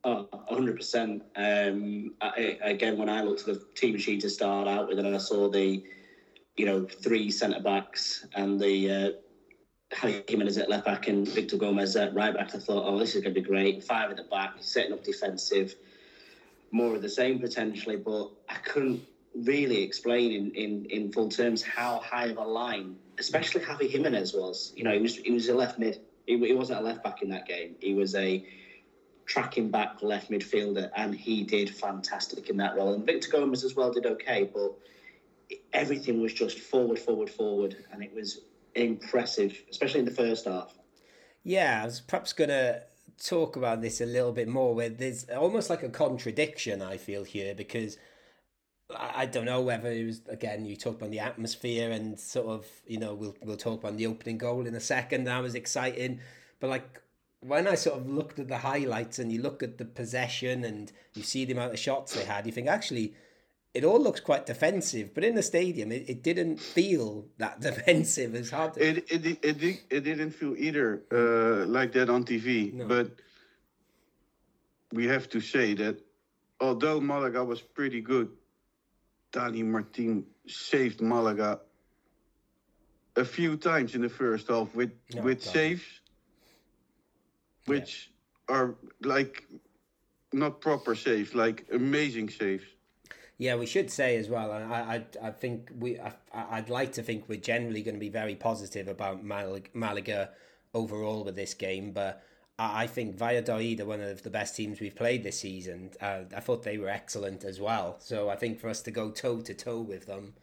[0.06, 1.22] Oh, 100%.
[1.36, 5.16] Um, I, again, when I looked at the team sheet to start out with, and
[5.16, 5.84] I saw the,
[6.58, 9.10] you know, three centre backs and the uh,
[9.94, 13.16] Javi Jimenez at left back and Victor Gomez at right back, I thought, oh, this
[13.16, 13.84] is going to be great.
[13.84, 15.76] Five at the back, setting up defensive,
[16.72, 19.02] more of the same potentially, but I couldn't
[19.36, 24.34] really explain in, in, in full terms how high of a line, especially Javi Jimenez
[24.34, 24.74] was.
[24.76, 26.00] You know, he was he was a left mid.
[26.26, 27.76] He, he wasn't a left back in that game.
[27.80, 28.46] He was a
[29.26, 32.94] tracking back left midfielder, and he did fantastic in that role.
[32.94, 34.74] And Victor Gomez as well did okay, but
[35.72, 38.42] everything was just forward, forward, forward, and it was
[38.76, 40.74] impressive, especially in the first half.
[41.44, 42.84] Yeah, I was perhaps going to
[43.24, 44.74] talk about this a little bit more.
[44.74, 47.98] Where there's almost like a contradiction I feel here because
[48.96, 52.68] I don't know whether it was again you talked about the atmosphere and sort of
[52.86, 55.26] you know we'll we'll talk about the opening goal in a second.
[55.26, 56.20] That was exciting,
[56.60, 57.02] but like
[57.40, 60.92] when I sort of looked at the highlights and you look at the possession and
[61.14, 63.16] you see the amount of shots they had, you think actually
[63.74, 65.14] it all looks quite defensive.
[65.14, 68.36] But in the stadium, it, it didn't feel that defensive.
[68.36, 68.74] It's hard.
[68.76, 72.88] To, It it it, it, it didn't feel either uh, like that on TV, No.
[72.88, 73.12] but
[74.92, 75.98] we have to say that
[76.60, 78.30] although Malaga was pretty good,
[79.32, 81.60] Dani Martin saved Malaga
[83.16, 85.84] a few times in the first half with No, with saves,
[87.66, 88.12] which
[88.48, 89.46] are like
[90.32, 92.64] not proper saves, like amazing saves.
[93.38, 94.52] Yeah, we should say as well.
[94.52, 94.62] I,
[95.24, 96.00] I, I think we.
[96.00, 100.30] I, I'd like to think we're generally going to be very positive about Malaga, Malaga
[100.74, 102.24] overall with this game, but
[102.60, 105.92] I, I think Valladolid are one of the best teams we've played this season.
[106.00, 107.98] Uh, I thought they were excellent as well.
[108.00, 110.34] So I think for us to go toe to toe with them,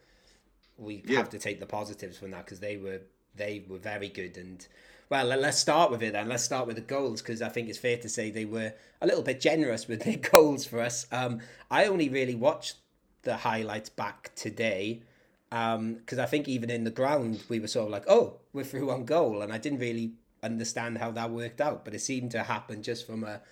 [0.77, 1.19] we Yeah.
[1.19, 3.03] have to take the positives from that because they were
[3.37, 4.67] they were very good and.
[5.11, 6.29] Well, let- let's start with it then.
[6.29, 9.07] Let's start with the goals because I think it's fair to say they were a
[9.07, 11.07] little bit generous with their goals for us.
[11.11, 12.77] Um, I only really watched
[13.23, 15.03] the highlights back today
[15.51, 18.91] because I think even in the ground we were sort of like, oh, we're through
[18.91, 20.13] on goal, and I didn't really
[20.45, 23.43] understand how that worked out, but it seemed to happen just from a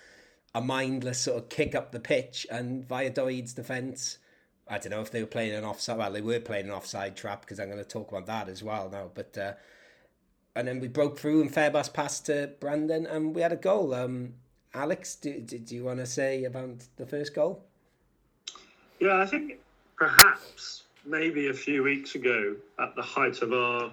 [0.55, 4.19] a mindless sort of kick up the pitch and Valladolid's defence.
[4.67, 5.99] I don't know if they were playing an offside.
[5.99, 8.63] Well, they were playing an offside trap because I'm going to talk about that as
[8.63, 9.11] well now.
[9.13, 9.53] But uh,
[10.55, 13.95] and then we broke through and Febas passed to Brandon and we had a goal.
[13.95, 14.35] Um,
[14.75, 17.63] Alex, do, do, do you want to say about the first goal?
[19.01, 19.59] Yeah, I think
[19.97, 23.91] perhaps maybe a few weeks ago at the height of our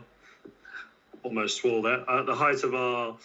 [1.24, 3.16] almost swore there at the height of our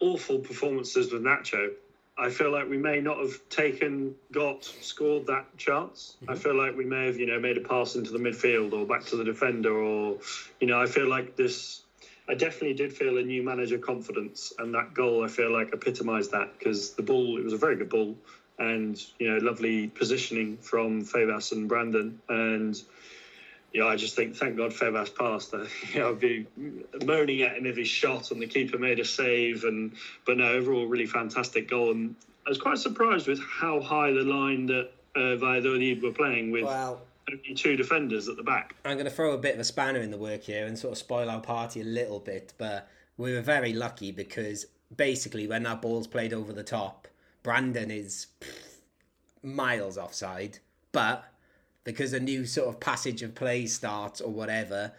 [0.00, 1.70] awful performances with Natxo.
[2.18, 6.16] I feel like we may not have taken, got, scored that chance.
[6.22, 6.32] Mm-hmm.
[6.32, 8.86] I feel like we may have, you know, made a pass into the midfield or
[8.86, 10.18] back to the defender, or,
[10.60, 11.82] you know, I feel like this.
[12.28, 16.32] I definitely did feel a new manager confidence, and that goal I feel like epitomised
[16.32, 18.16] that because the ball, it was a very good ball,
[18.58, 22.82] and you know, lovely positioning from Febas and Brandon, and
[23.76, 25.52] yeah, I just think, thank God Febas passed.
[25.52, 26.46] Uh, you know, I'd be
[27.04, 29.64] moaning at him if he shot and the keeper made a save.
[29.64, 29.92] And
[30.24, 31.90] but no, overall, really fantastic goal.
[31.90, 32.14] And
[32.46, 36.64] I was quite surprised with how high the line that uh, Valladolid were playing with.
[36.64, 38.74] Well, only two defenders at the back.
[38.84, 40.92] I'm going to throw a bit of a spanner in the work here and sort
[40.92, 45.64] of spoil our party a little bit, but we were very lucky because basically when
[45.64, 47.08] that ball's played over the top,
[47.42, 48.28] Brandon is
[49.42, 50.58] miles offside,
[50.92, 51.24] but
[51.84, 54.92] because a new sort of passage of play starts or whatever,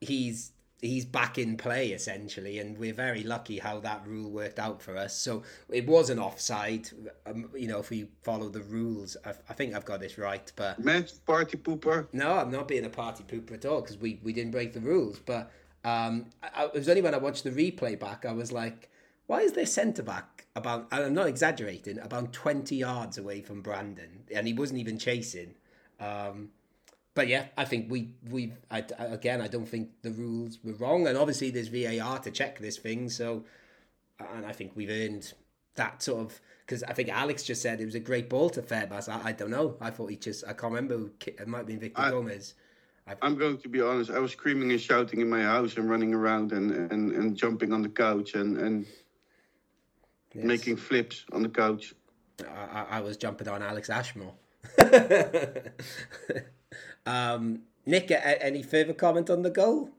[0.00, 4.82] he's he's back in play essentially, and we're very lucky how that rule worked out
[4.82, 5.16] for us.
[5.16, 6.90] So it was an offside,
[7.24, 9.16] um, you know, if we follow the rules.
[9.24, 12.08] I, I, think I've got this right, but match party pooper.
[12.12, 14.80] No, I'm not being a party pooper at all because we we didn't break the
[14.80, 15.20] rules.
[15.20, 15.50] But
[15.84, 18.90] um, I, it was only when I watched the replay back I was like,
[19.26, 20.88] why is their centre back about?
[20.90, 25.54] And I'm not exaggerating, about 20 yards away from Brandon, and he wasn't even chasing.
[26.00, 26.50] Um,
[27.14, 31.06] but yeah, I think we we I, again I don't think the rules were wrong,
[31.06, 33.10] and obviously there's VAR to check this thing.
[33.10, 33.44] So,
[34.34, 35.32] and I think we've earned
[35.74, 38.62] that sort of because I think Alex just said it was a great ball to
[38.62, 39.08] Febas.
[39.08, 39.76] I, I don't know.
[39.80, 40.96] I thought he just I can't remember.
[40.96, 42.54] Who, it might have been Victor I, Gomez.
[43.06, 44.10] i am going to be honest.
[44.10, 47.74] I was screaming and shouting in my house and running around and and, and jumping
[47.74, 48.86] on the couch and and
[50.32, 50.44] yes.
[50.44, 51.94] making flips on the couch.
[52.48, 54.32] I, I was jumping on Alex Ashmore.
[57.06, 59.90] um, Nick, any further comment on the goal?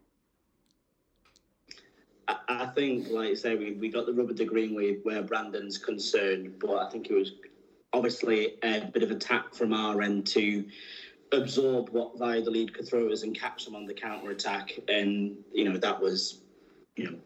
[2.27, 6.53] I, think, like I say, we, we got the rubber to green where Brandon's concerned,
[6.59, 7.33] but I think it was
[7.91, 10.65] obviously a bit of attack from our end to
[11.33, 15.69] absorb what Valladolid could throw us and catch them on the counter attack, and you
[15.69, 16.41] know that was,
[16.95, 17.17] you know,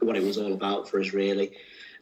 [0.00, 1.52] what it was all about for us really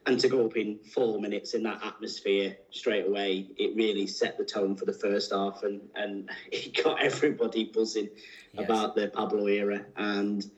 [0.07, 4.37] and to go up in four minutes in that atmosphere straight away, it really set
[4.37, 8.09] the tone for the first half, and and it got everybody buzzing
[8.53, 8.65] yes.
[8.65, 10.51] about the Pablo era, and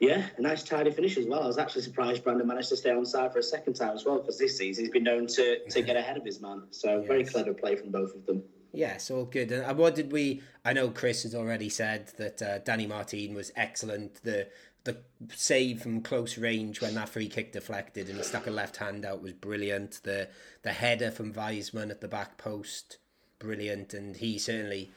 [0.00, 1.44] yeah, a nice tidy finish as well.
[1.44, 4.04] I was actually surprised Brandon managed to stay on side for a second time as
[4.04, 6.64] well, because this season he's been known to to get ahead of his man.
[6.70, 7.06] So yes.
[7.06, 8.42] very clever play from both of them.
[8.74, 9.52] Yes, all good.
[9.52, 10.42] And what did we?
[10.64, 14.22] I know Chris has already said that uh, Danny Martin was excellent.
[14.24, 14.48] The
[14.84, 14.96] the
[15.34, 19.22] save from close range when that free kick deflected and stuck a left hand out
[19.22, 20.00] was brilliant.
[20.02, 20.28] The
[20.62, 22.98] the header from Weissman at the back post,
[23.38, 24.90] brilliant, and he certainly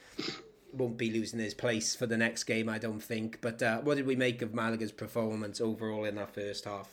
[0.74, 3.40] won't be losing his place for the next game, I don't think.
[3.42, 6.90] But uh, what did we make of Malaga's performance overall in that first half?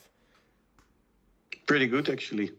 [1.65, 2.51] Pretty good, actually.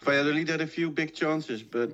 [0.00, 1.92] Valladolid had a few big chances, but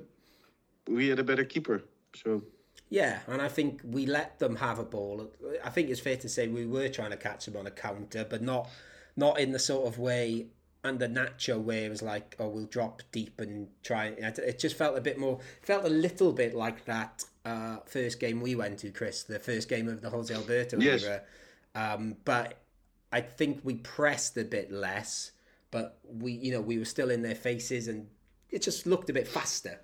[0.87, 1.83] we had a better keeper,
[2.15, 2.43] so
[2.89, 5.31] yeah, and I think we let them have a ball.
[5.63, 8.25] I think it's fair to say we were trying to catch them on a counter,
[8.29, 8.69] but not
[9.15, 10.47] not in the sort of way
[10.83, 14.07] under Natxo where it was like, oh, we'll drop deep and try.
[14.07, 18.41] It just felt a bit more, felt a little bit like that uh, first game
[18.41, 21.03] we went to, Chris, the first game of the Jose Alberto yes.
[21.03, 21.21] era.
[21.75, 22.59] Um, but
[23.11, 25.31] I think we pressed a bit less,
[25.71, 28.07] but we, you know, we were still in their faces and
[28.49, 29.79] it just looked a bit faster.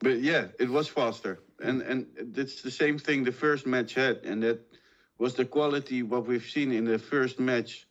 [0.00, 2.06] But yeah, it was faster, and and
[2.36, 4.60] it's the same thing the first match had, and that
[5.18, 7.86] was the quality what we've seen in the first match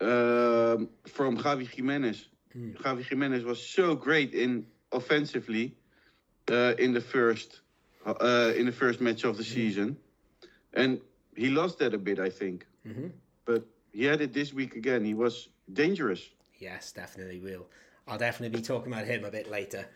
[0.00, 2.28] um, from Javi Jimenez.
[2.54, 2.76] Mm.
[2.76, 5.74] Javi Jimenez was so great in offensively
[6.50, 7.60] uh, in the first
[8.06, 9.54] uh, in the first match of the mm.
[9.54, 9.96] season,
[10.74, 11.00] and
[11.34, 12.66] he lost that a bit, I think.
[12.86, 13.08] Mm-hmm.
[13.44, 15.04] But he had it this week again.
[15.04, 16.22] He was dangerous.
[16.58, 17.66] Yes, definitely will.
[18.06, 19.86] I'll definitely be talking about him a bit later.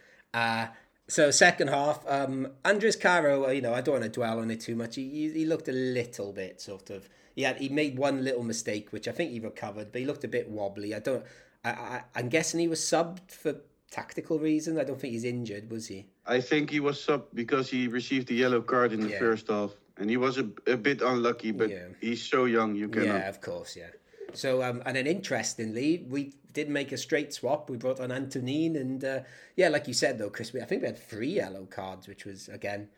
[1.08, 4.50] So second half, um, Andres Caro, uh, you know, I don't want to dwell on
[4.50, 4.96] it too much.
[4.96, 7.08] He, he looked a little bit sort of.
[7.34, 10.24] He had he made one little mistake, which I think he recovered, but he looked
[10.24, 10.94] a bit wobbly.
[10.94, 11.24] I don't.
[11.64, 13.56] I, I I'm guessing he was subbed for
[13.90, 14.78] tactical reasons.
[14.78, 16.06] I don't think he's injured, was he?
[16.26, 19.18] I think he was subbed because he received the yellow card in the yeah.
[19.18, 21.52] first half, and he was a, a bit unlucky.
[21.52, 21.86] But yeah.
[22.00, 23.06] he's so young, you cannot.
[23.06, 23.86] Yeah, of course, yeah.
[24.34, 27.70] So, um, and then interestingly, we did make a straight swap.
[27.70, 29.20] We brought on Antonin, and uh,
[29.56, 32.24] yeah, like you said though, Chris, we, I think we had three yellow cards, which
[32.24, 32.88] was again,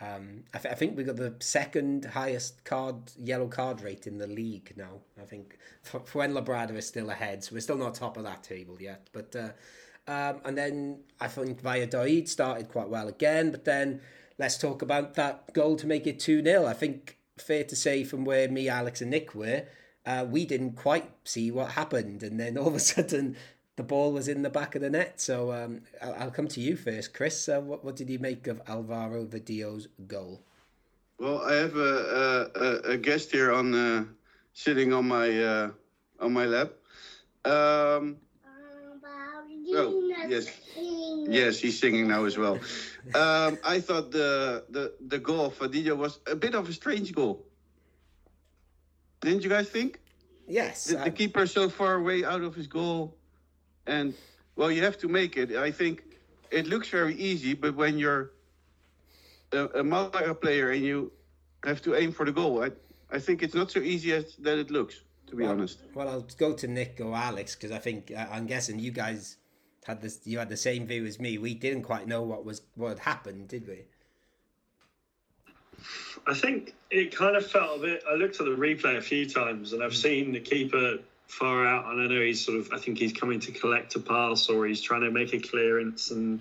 [0.00, 4.18] um, I, th- I, think we got the second highest card yellow card rate in
[4.18, 5.00] the league now.
[5.20, 9.08] I think Fuenlabrada is still ahead, so we're still not top of that table yet.
[9.12, 9.50] But uh,
[10.10, 14.00] um, and then I think Valladolid started quite well again, but then
[14.38, 16.66] let's talk about that goal to make it 2 0.
[16.66, 19.66] I think fair to say from where me, Alex, and Nick were,
[20.10, 22.22] uh, we didn't quite see what happened.
[22.22, 23.36] And then all of a sudden,
[23.76, 25.20] the ball was in the back of the net.
[25.20, 27.48] So um, I'll, I'll, come to you first, Chris.
[27.48, 30.42] Uh, what, what did you make of Alvaro Vadillo's goal?
[31.18, 34.04] Well, I have a, a, a guest here on uh,
[34.54, 35.70] sitting on my uh,
[36.18, 36.72] on my lap.
[37.44, 38.16] Um,
[39.74, 40.46] oh, yes.
[41.28, 42.58] Yes, he's singing now as well.
[43.14, 47.14] Um, I thought the, the, the goal of Vadillo was a bit of a strange
[47.14, 47.46] goal.
[49.20, 50.00] Didn't you guys think?
[50.48, 50.84] Yes.
[50.84, 53.16] The, the keeper so far away out of his goal,
[53.86, 54.14] and
[54.56, 55.52] well, you have to make it.
[55.52, 56.02] I think
[56.50, 58.32] it looks very easy, but when you're
[59.52, 61.12] a, a Malaga player and you
[61.64, 62.70] have to aim for the goal, I,
[63.10, 65.02] I think it's not so easy as that it looks.
[65.28, 65.78] To be well, honest.
[65.94, 69.36] Well, I'll go to Nick or Alex because I think I'm guessing you guys
[69.84, 70.20] had this.
[70.24, 71.38] You had the same view as me.
[71.38, 73.84] We didn't quite know what was what had happened, did we?
[76.26, 78.04] I think it kind of felt a bit.
[78.08, 80.02] I looked at the replay a few times, and I've mm.
[80.02, 82.72] seen the keeper far out, and I know he's sort of.
[82.72, 86.10] I think he's coming to collect a pass, or he's trying to make a clearance,
[86.10, 86.40] and.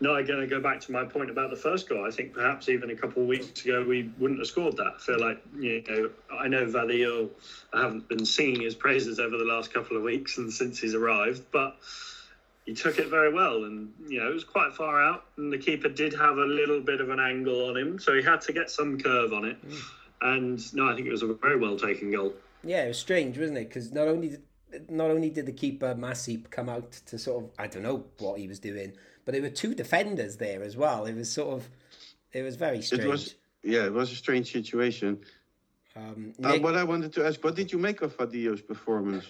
[0.00, 2.04] No, I'm going to go back to my point about the first goal.
[2.04, 4.94] I think perhaps even a couple of weeks ago we wouldn't have scored that.
[4.96, 7.30] I feel like you know I know Vadillo.
[7.72, 10.94] I haven't been singing his praises over the last couple of weeks and since he's
[10.94, 11.76] arrived, but
[12.64, 15.58] he took it very well, and you know it was quite far out, and the
[15.58, 18.52] keeper did have a little bit of an angle on him, so he had to
[18.52, 19.68] get some curve on it.
[19.68, 19.82] Mm.
[20.22, 22.32] And no, I think it was a very well taken goal.
[22.62, 23.68] Yeah, it was strange, wasn't it?
[23.68, 27.50] Because not only did, not only did the keeper Masip come out to sort of
[27.58, 28.92] I don't know what he was doing,
[29.24, 31.04] but there were two defenders there as well.
[31.04, 31.68] It was sort of
[32.32, 33.04] it was very strange.
[33.04, 35.20] It was yeah, it was a strange situation.
[35.96, 38.62] Um, uh, Nick, uh, what I wanted to ask, what did you make of Vadillo's
[38.62, 39.26] performance?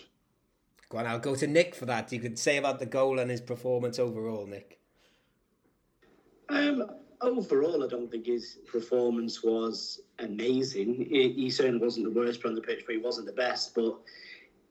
[0.89, 2.13] Go on, I'll go to Nick for that.
[2.13, 4.79] You could say about the goal and his performance overall, Nick.
[6.49, 6.85] Um,
[7.21, 11.07] overall, I don't think his performance was amazing.
[11.11, 13.75] He, certainly wasn't the worst on the pitch, but he wasn't the best.
[13.75, 13.99] But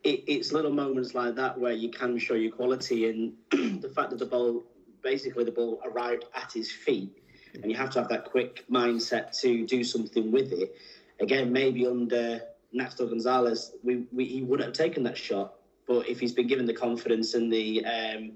[0.04, 3.34] it, it's little moments like that where you can show your quality, and
[3.82, 4.64] the fact that the ball,
[5.02, 7.18] basically, the ball arrived at his feet,
[7.56, 10.76] and you have to have that quick mindset to do something with it.
[11.20, 12.42] Again, maybe under
[12.76, 15.56] Natxo Gonzalez, we, we, he wouldn't have taken that shot
[15.88, 18.32] but if he's been given the confidence and the um,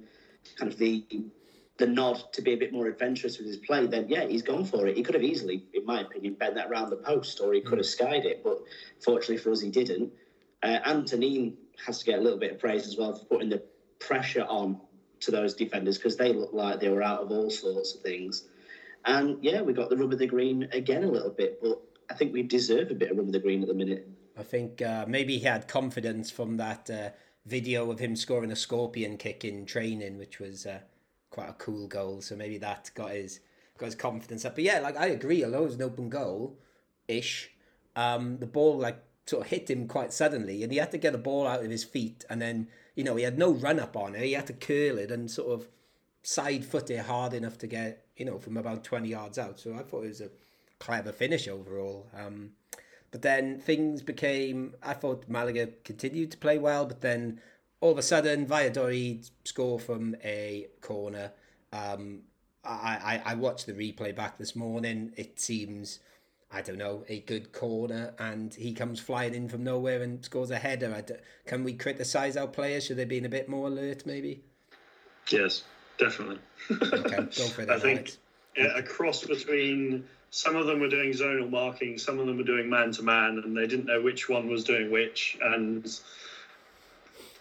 [0.57, 1.05] kind of the
[1.77, 4.65] the nod to be a bit more adventurous with his play, then yeah, he's gone
[4.65, 4.97] for it.
[4.97, 7.77] He could have easily, in my opinion, bent that round the post, or he could
[7.77, 8.43] have skied it.
[8.43, 8.57] But
[8.99, 10.11] fortunately for us, he didn't.
[10.63, 11.55] Uh, Antonin
[11.85, 13.61] has to get a little bit of praise as well for putting the
[13.99, 14.81] pressure on
[15.19, 18.45] to those defenders because they looked like they were out of all sorts of things.
[19.05, 21.79] And yeah, we got the rub of the green again a little bit, but
[22.09, 24.07] I think we deserve a bit of rub of the green at the minute.
[24.35, 26.89] I think uh, maybe he had confidence from that.
[26.89, 27.09] Uh
[27.47, 30.79] video of him scoring a scorpion kick in training, which was uh,
[31.29, 32.21] quite a cool goal.
[32.21, 33.39] So maybe that got his
[33.77, 34.55] got his confidence up.
[34.55, 36.57] But yeah, like I agree, although it was an open goal
[37.07, 37.51] ish,
[37.95, 41.13] um, the ball like sort of hit him quite suddenly, and he had to get
[41.13, 43.95] the ball out of his feet, and then you know he had no run up
[43.95, 44.23] on it.
[44.23, 45.67] He had to curl it and sort of
[46.23, 49.59] side foot it hard enough to get you know from about twenty yards out.
[49.59, 50.29] So I thought it was a
[50.79, 52.07] clever finish overall.
[52.15, 52.51] Um,
[53.11, 54.75] but then things became.
[54.83, 57.41] I thought Malaga continued to play well, but then
[57.79, 61.31] all of a sudden, Valladolid score from a corner.
[61.71, 62.21] Um,
[62.63, 65.13] I, I, I watched the replay back this morning.
[65.15, 65.99] It seems,
[66.51, 70.51] I don't know, a good corner, and he comes flying in from nowhere and scores
[70.51, 71.03] a header.
[71.45, 72.85] can we criticise our players?
[72.85, 74.43] Should they be a bit more alert, maybe?
[75.29, 75.63] Yes,
[75.97, 76.39] definitely.
[76.71, 77.69] okay, go for that.
[77.77, 78.13] I think yeah,
[78.59, 82.43] Uh, a cross between some of them were doing zonal marking, some of them were
[82.43, 85.37] doing man to man, and they didn't know which one was doing which.
[85.41, 85.87] And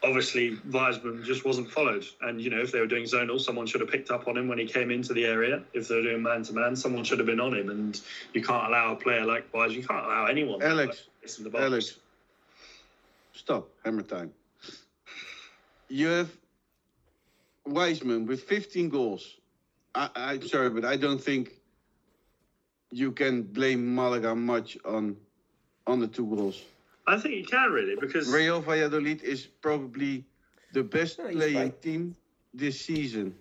[0.02, 2.06] obviously, Weissman just wasn't followed.
[2.22, 4.48] And, you know, if they were doing zonal, someone should have picked up on him
[4.48, 5.62] when he came into the area.
[5.72, 7.70] If they were doing man to man, someone should have been on him.
[7.70, 8.00] And
[8.32, 10.62] you can't allow a player like Wise, you can't allow anyone.
[10.62, 11.04] Alex,
[11.54, 11.96] Alex,
[13.32, 14.32] stop, hammer time.
[15.88, 16.30] You have
[17.64, 19.36] Weissman with 15 goals.
[19.96, 21.52] I, I'm sorry, but I don't think
[22.90, 25.16] you can blame Malaga much on
[25.86, 26.62] on the two goals.
[27.06, 30.24] I think you can really because Real Valladolid is probably
[30.72, 31.82] the best no, playing right.
[31.82, 32.16] team
[32.52, 33.34] this season.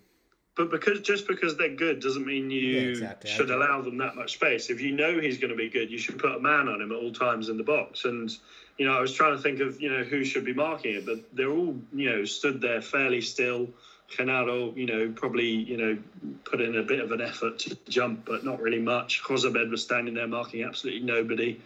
[0.56, 3.30] but because just because they're good doesn't mean you Yeah, exactly.
[3.32, 4.70] Should allow them that much space.
[4.70, 6.92] If you know he's going to be good, you should put a man on him
[6.92, 8.06] at all times in the box.
[8.06, 8.32] And
[8.78, 11.06] you know, I was trying to think of you know who should be marking it,
[11.06, 13.68] but they're all you know stood there fairly still.
[14.12, 15.98] Canado, you know, probably you know
[16.44, 19.22] put in a bit of an effort to jump, but not really much.
[19.24, 21.60] Jozabed was standing there marking absolutely nobody.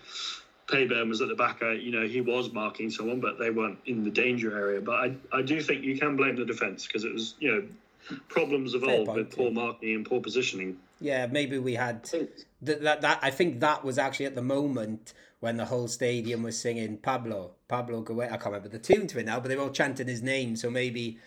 [0.67, 1.61] Peybernes was at the back.
[1.61, 4.79] You know, he was marking someone, but they weren't in the danger area.
[4.79, 8.17] But I, I do think you can blame the defence because it was, you know,
[8.27, 9.53] problems of Fair old with poor yeah.
[9.53, 10.77] marking and poor positioning.
[11.01, 12.29] Yeah, maybe we had I think
[12.61, 16.43] that, that that I think that was actually at the moment when the whole stadium
[16.43, 18.27] was singing Pablo Pablo Guerrero.
[18.27, 20.55] I can't remember the tune to it now, but they were all chanting his name.
[20.55, 21.17] So maybe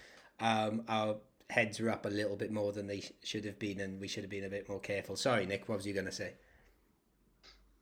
[0.43, 1.17] um, our
[1.49, 4.09] heads were up a little bit more than they sh- should have been, and we
[4.09, 5.17] should have been a bit more careful.
[5.17, 5.69] Sorry, Nick.
[5.69, 6.33] What was you going to say?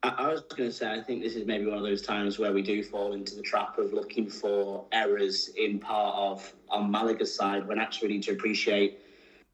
[0.02, 2.52] I, was going to say, I think this is maybe one of those times where
[2.52, 7.34] we do fall into the trap of looking for errors in part of on Malaga's
[7.34, 9.00] side when actually we need to appreciate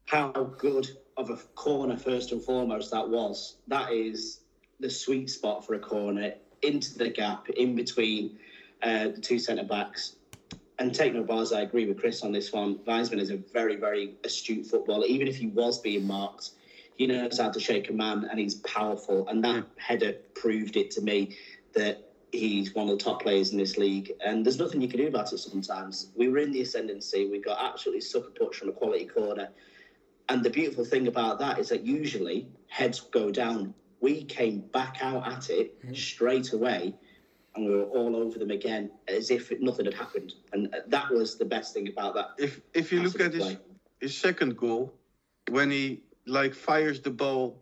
[0.05, 3.55] how good of a corner, first and foremost, that was.
[3.67, 4.39] That is
[4.79, 8.37] the sweet spot for a corner into the gap in between
[8.83, 10.16] uh, the two centre backs.
[10.79, 12.79] And take no bars, I agree with Chris on this one.
[12.85, 15.07] Weissman is a very, very astute footballer.
[15.07, 16.51] Even if he was being marked,
[16.97, 19.27] he knows how to shake a man and he's powerful.
[19.27, 19.69] And that hmm.
[19.77, 21.35] header proved it to me
[21.73, 24.11] that he's one of the top players in this league.
[24.23, 26.09] And there's nothing you can do about it sometimes.
[26.15, 27.27] We were in the ascendancy.
[27.27, 29.49] We got absolutely sucker punched from a quality corner.
[30.29, 33.73] And the beautiful thing about that is that usually heads go down.
[33.99, 35.93] We came back out at it hmm.
[35.93, 36.93] straight away
[37.57, 40.33] and we were all over them again as if nothing had happened.
[40.53, 42.29] And uh, that was the best thing about that.
[42.37, 43.57] If if you look at his
[43.99, 44.93] his second goal,
[45.49, 47.61] when he like fires the ball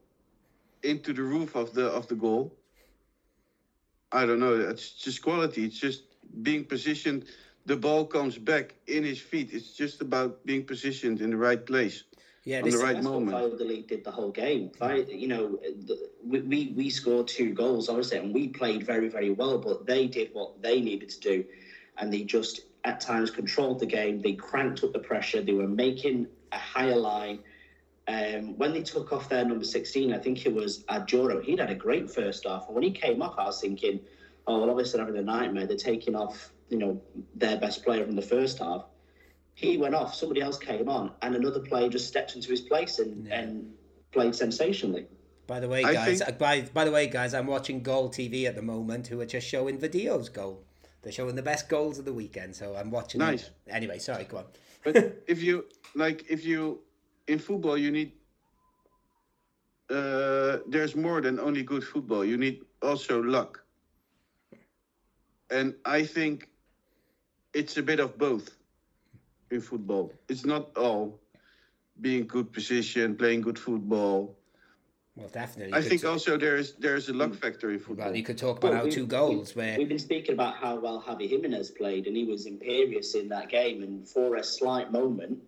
[0.83, 2.53] into the roof of the of the goal,
[4.11, 4.55] I don't know.
[4.55, 5.65] It's just quality.
[5.65, 6.03] It's just
[6.43, 7.25] being positioned.
[7.65, 9.49] The ball comes back in his feet.
[9.53, 12.03] It's just about being positioned in the right place.
[12.45, 13.35] Yeah, On the right moment.
[13.35, 14.69] Valladolid did the whole game.
[15.09, 15.59] You know,
[16.23, 20.29] we, we scored two goals, obviously, and we played very, very well, but they did
[20.31, 21.45] what they needed to do.
[21.97, 24.21] And they just, at times, controlled the game.
[24.21, 25.41] They cranked up the pressure.
[25.41, 27.39] They were making a higher line.
[28.07, 31.71] Um, when they took off their number 16, I think it was Adjoro, he'd had
[31.71, 32.67] a great first half.
[32.67, 34.01] And when he came off, I was thinking,
[34.45, 35.65] oh, well, obviously, they're having a nightmare.
[35.65, 37.01] They're taking off, you know,
[37.33, 38.85] their best player from the first half
[39.55, 42.99] he went off, somebody else came on, and another player just stepped into his place
[42.99, 43.39] and, Yeah.
[43.39, 43.73] and
[44.11, 45.07] played sensationally.
[45.47, 46.21] by the way, guys.
[46.21, 49.25] think- By by the way, guys, I'm watching Goal TV at the moment, who are
[49.27, 50.63] just showing videos goal.
[51.03, 53.19] They're showing the best goals of the weekend, so I'm watching.
[53.19, 53.31] them.
[53.31, 53.51] Nice.
[53.67, 54.45] Anyway, sorry, go on.
[54.83, 54.95] But
[55.27, 56.81] if you like, if you
[57.27, 58.11] in football, you need.
[59.89, 62.25] Uh, there's more than only good football.
[62.25, 63.63] You need also luck.
[65.51, 66.49] And I think
[67.53, 68.49] it's a bit of both
[69.51, 70.13] in football.
[70.29, 71.19] It's not all
[72.01, 74.35] being good position, playing good football.
[75.15, 75.73] Well, definitely.
[75.73, 77.37] I you could think t- also there is there is a luck mm.
[77.37, 78.07] factor in football.
[78.07, 80.33] Well, you could talk about Well, our we- two goals we- where We've been speaking
[80.33, 83.81] about how well Javi Jimenez played, and he was imperious in that game.
[83.81, 85.41] And for a slight moment,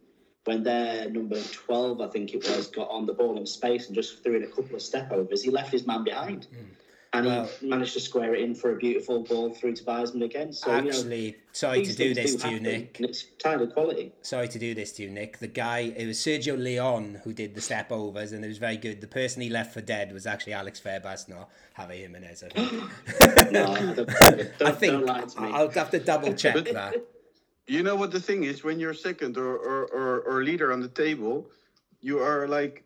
[0.45, 3.95] when their number 12, I think it was, got on the ball in space and
[3.95, 6.47] just threw in a couple of step overs, he left his man behind.
[6.47, 6.65] Mm.
[7.13, 10.23] And Well- he managed to square it in for a beautiful ball through to Weissman
[10.23, 10.51] again.
[10.51, 12.99] So, you know, actually, sorry to do this do to you, Nick.
[12.99, 14.11] And it's entirely quality.
[14.21, 15.39] Sorry to do this to you, Nick.
[15.39, 18.77] The guy, it was Sergio Leon who did the step overs, and it was very
[18.77, 18.99] good.
[19.01, 22.43] The person he left for dead was actually Alex Febas, not Javi Jimenez.
[22.43, 22.83] I think.
[23.51, 24.09] No, I don't, don't,
[24.61, 25.51] I think don't lie to me.
[25.53, 26.95] I'll have to double check that.
[27.69, 30.79] You know what the thing is when you're second or, or, or, or leader on
[30.79, 31.49] the table,
[31.99, 32.85] you are like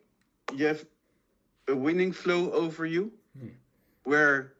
[0.56, 0.84] you have
[1.68, 3.12] a winning flow over you,
[4.04, 4.52] where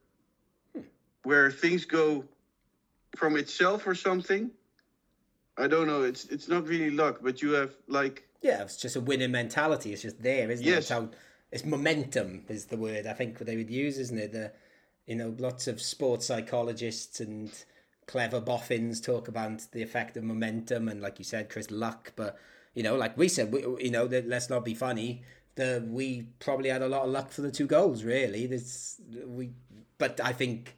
[0.75, 0.83] hmm.
[1.25, 2.25] where things go
[3.17, 4.51] from itself or something.
[5.59, 6.03] I don't know.
[6.03, 9.93] It's it's not really luck, but you have like Yeah, it's just a winning mentality.
[9.93, 10.69] It's just there, isn't it?
[10.69, 10.79] Yes.
[10.79, 11.09] It's, how,
[11.51, 14.33] it's momentum is the word I think they would use, isn't it?
[14.33, 14.53] The,
[15.07, 17.53] you know, lots of sports psychologists and
[18.07, 22.13] clever boffins talk about the effect of momentum and, like you said, Chris, luck.
[22.17, 22.39] But
[22.75, 25.23] you know, like we said, we, you know, let's not be funny.
[25.55, 28.05] The we probably had a lot of luck for the two goals.
[28.05, 29.51] Really, this we,
[29.99, 30.77] but I think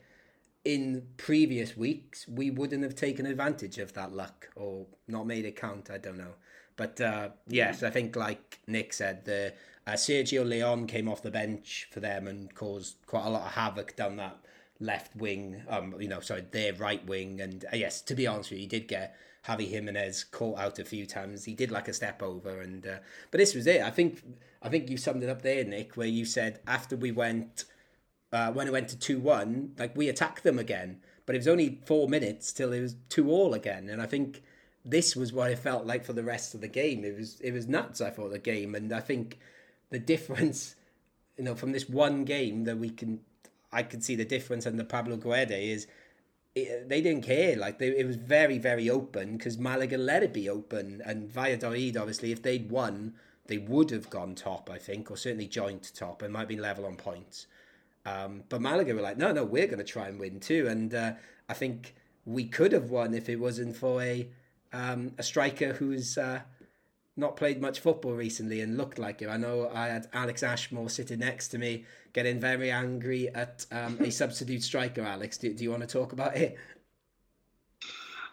[0.65, 5.57] in previous weeks we wouldn't have taken advantage of that luck or not made it
[5.57, 5.91] count.
[5.91, 6.35] I don't know,
[6.77, 9.53] but uh, yes, I think like Nick said, the
[9.87, 13.53] uh, Sergio Leon came off the bench for them and caused quite a lot of
[13.53, 14.39] havoc down that
[14.81, 15.63] left wing.
[15.69, 18.63] Um, you know, sorry, their right wing, and uh, yes, to be honest with you,
[18.63, 19.17] he did get.
[19.47, 21.45] Javi Jimenez caught out a few times.
[21.45, 22.99] He did like a step over, and uh,
[23.31, 23.83] but this was it.
[23.83, 24.23] I think
[24.63, 27.65] I think you summed it up there, Nick, where you said after we went
[28.33, 31.01] uh, when it went to 2 1, like we attacked them again.
[31.27, 33.89] But it was only four minutes till it was 2 all again.
[33.89, 34.43] And I think
[34.85, 37.05] this was what it felt like for the rest of the game.
[37.05, 38.01] It was it was nuts.
[38.01, 39.39] I thought the game, and I think
[39.91, 40.75] the difference,
[41.37, 43.21] you know, from this one game that we can,
[43.73, 45.87] I can see the difference under Pablo Guede is.
[46.55, 47.57] It, they didn't care.
[47.57, 51.97] Like they, it was very, very open because Malaga let it be open, and Valladolid
[51.97, 53.15] obviously, if they'd won,
[53.47, 56.87] they would have gone top, I think, or certainly joint top, and might been level
[56.87, 57.47] on points.
[58.07, 60.95] Um, but Malaga were like, no, no, we're going to try and win too, and
[60.95, 61.13] uh,
[61.49, 61.95] I think
[62.25, 64.29] we could have won if it wasn't for a
[64.73, 66.41] um, a striker who's uh,
[67.17, 69.29] not played much football recently and looked like it.
[69.29, 73.99] I know I had Alex Ashmore sitting next to me, getting very angry at um,
[74.01, 75.03] a substitute striker.
[75.03, 76.57] Alex, do, do you want to talk about it?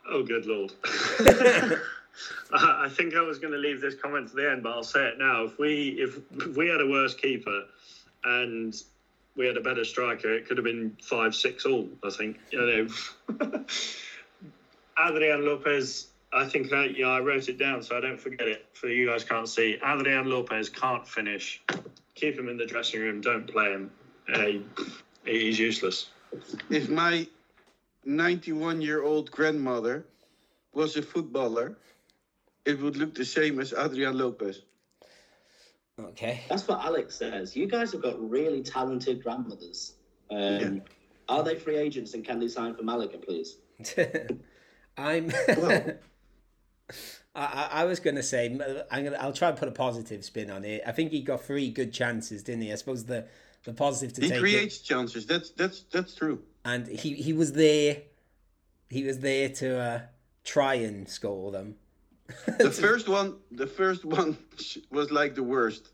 [0.09, 0.73] Oh, good lord.
[2.53, 5.07] I think I was going to leave this comment to the end, but I'll say
[5.07, 5.43] it now.
[5.43, 7.63] If we if, if we had a worse keeper
[8.25, 8.75] and
[9.37, 11.87] we had a better striker, it could have been five six all.
[12.03, 12.87] I think you
[13.29, 13.65] know.
[14.99, 18.65] Adrian Lopez I think that yeah, I wrote it down so I don't forget it.
[18.73, 21.61] For you guys can't see, Adrian Lopez can't finish.
[22.15, 23.21] Keep him in the dressing room.
[23.21, 23.91] Don't play him.
[24.33, 24.45] Uh,
[25.25, 26.09] he's useless.
[26.69, 27.27] If my
[28.05, 30.05] 91 year old grandmother
[30.73, 31.75] was a footballer,
[32.65, 34.61] it would look the same as Adrian Lopez.
[35.99, 36.41] Okay.
[36.49, 37.55] That's what Alex says.
[37.55, 39.93] You guys have got really talented grandmothers.
[40.29, 40.69] Um, yeah.
[41.27, 43.57] Are they free agents and can they sign for Malaga, please?
[44.97, 45.31] I'm.
[45.57, 45.93] well,
[47.33, 48.45] I, I was going to say
[48.91, 50.83] I'm gonna I'll try and put a positive spin on it.
[50.85, 52.71] I think he got three good chances, didn't he?
[52.71, 53.25] I suppose the
[53.63, 55.25] the positive to he take creates it, chances.
[55.25, 56.41] That's that's that's true.
[56.65, 57.97] And he he was there.
[58.89, 60.01] He was there to uh,
[60.43, 61.75] try and score them.
[62.59, 64.37] the first one, the first one
[64.91, 65.91] was like the worst.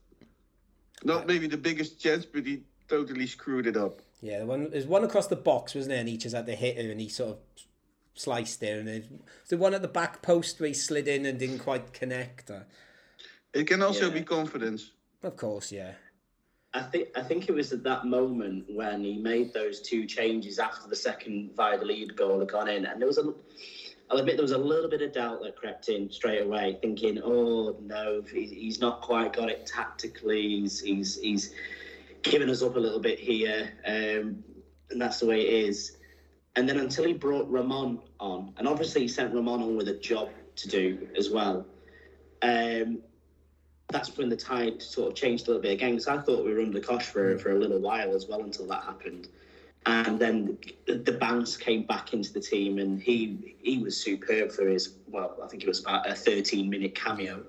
[1.03, 4.01] Not maybe the biggest chance, but he totally screwed it up.
[4.21, 5.99] Yeah, the one there's one across the box, wasn't there?
[5.99, 7.37] And he just had the hitter, and he sort of
[8.20, 9.05] sliced there, and there's
[9.49, 12.49] the one at the back post where he slid in and didn't quite connect.
[12.49, 12.65] Or...
[13.53, 14.13] It can also yeah.
[14.13, 14.91] be confidence.
[15.24, 15.93] Of course, yeah.
[16.74, 20.59] I think I think it was at that moment when he made those two changes
[20.59, 23.34] after the second Valladolid goal had gone in, and there was a.
[24.09, 27.20] I'll admit there was a little bit of doubt that crept in straight away, thinking,
[27.24, 30.41] "Oh no, he's not quite got it tactically.
[30.41, 31.53] He's he's he's
[32.22, 34.43] given us up a little bit here, um,
[34.91, 35.97] and that's the way it is."
[36.55, 39.95] And then until he brought Ramon on, and obviously he sent Ramon on with a
[39.95, 41.65] job to do as well.
[42.41, 42.99] Um,
[43.89, 46.53] that's when the tide sort of changed a little bit again because I thought we
[46.53, 49.30] were under Kosh for, for a little while as well until that happened.
[49.86, 54.68] And then the bounce came back into the team, and he he was superb for
[54.68, 57.41] his well, I think it was about a 13 minute cameo,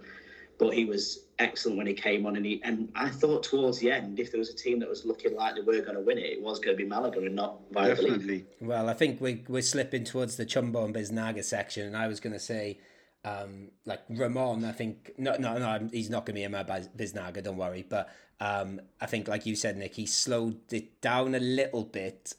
[0.59, 2.36] but he was excellent when he came on.
[2.36, 5.04] And he and I thought towards the end, if there was a team that was
[5.04, 7.34] looking like they were going to win it, it was going to be Malaga and
[7.34, 8.12] not Valladolid.
[8.12, 8.46] Definitely.
[8.61, 12.20] Well, I think we we're slipping towards the Chumbo and Biznaga section, and I was
[12.20, 12.78] going to say.
[13.24, 16.62] Um, like Ramon, I think no, no, no, he's not going to be in my
[16.62, 17.42] Biznaga.
[17.42, 17.84] Don't worry.
[17.86, 18.09] But
[18.40, 22.34] um, I think, like you said, Nick, he slowed it down a little bit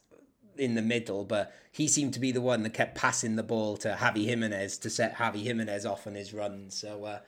[0.59, 3.78] in the middle, but he seemed to be the one that kept passing the ball
[3.78, 6.70] to Javi Jimenez to set Javi Jimenez off on his run.
[6.70, 7.20] So uh,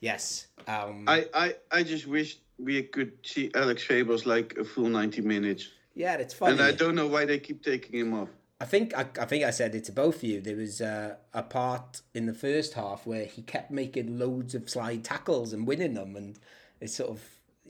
[0.00, 0.46] Yes.
[0.66, 5.22] Um, I, I, I just wish we could see Alex Febas like a full 90
[5.22, 5.68] minutes.
[5.94, 6.52] Yeah, it's funny.
[6.52, 8.28] And I don't know why they keep taking him off.
[8.60, 10.40] I think I, I think I said it to both of you.
[10.40, 14.68] There was uh, a part in the first half where he kept making loads of
[14.68, 16.38] slide tackles and winning them, and
[16.78, 17.22] it's sort of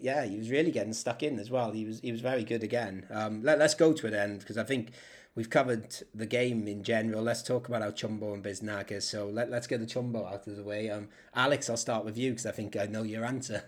[0.03, 1.73] yeah, he was really getting stuck in as well.
[1.73, 3.07] He was he was very good again.
[3.11, 4.93] Um, let, let's go to an end because I think
[5.35, 7.23] we've covered the game in general.
[7.23, 9.03] Let's talk about our Chumbo and Biznaga.
[9.03, 10.91] So let, let's get the Chumbo out of the way.
[10.91, 13.65] Um, Alex, I'll start with you because I think I know your answer.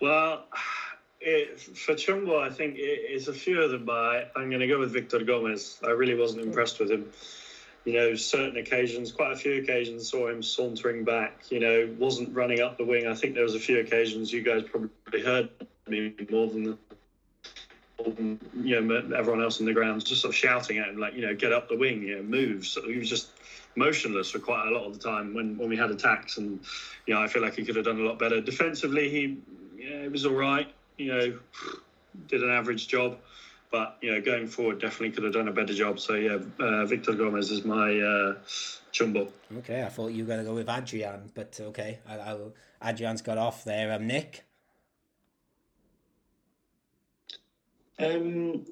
[0.00, 0.44] Well,
[1.20, 4.66] it, for Chumbo, I think it, it's a few of them, but I'm going to
[4.66, 5.80] go with Victor Gomez.
[5.84, 7.10] I really wasn't impressed with him.
[7.84, 11.42] You know, certain occasions, quite a few occasions, saw him sauntering back.
[11.50, 13.06] You know, wasn't running up the wing.
[13.06, 15.50] I think there was a few occasions you guys probably heard
[15.88, 16.78] me more than
[18.06, 21.22] you know, everyone else in the ground just sort of shouting at him, like, you
[21.22, 22.66] know, get up the wing, you know, move.
[22.66, 23.30] So he was just
[23.76, 26.38] motionless for quite a lot of the time when, when we had attacks.
[26.38, 26.60] And,
[27.06, 28.40] you know, I feel like he could have done a lot better.
[28.40, 29.38] Defensively, he,
[29.76, 31.38] yeah, it was all right, you know,
[32.28, 33.18] did an average job.
[33.72, 35.98] But, you know, going forward, definitely could have done a better job.
[35.98, 38.34] So, yeah, uh, Victor Gomez is my uh,
[38.92, 39.28] chumbo.
[39.58, 41.98] Okay, I thought you were going to go with Adrian, but okay.
[42.06, 43.92] I, I, Adrian's got off there.
[43.94, 44.44] Um, Nick?
[47.98, 48.66] Um,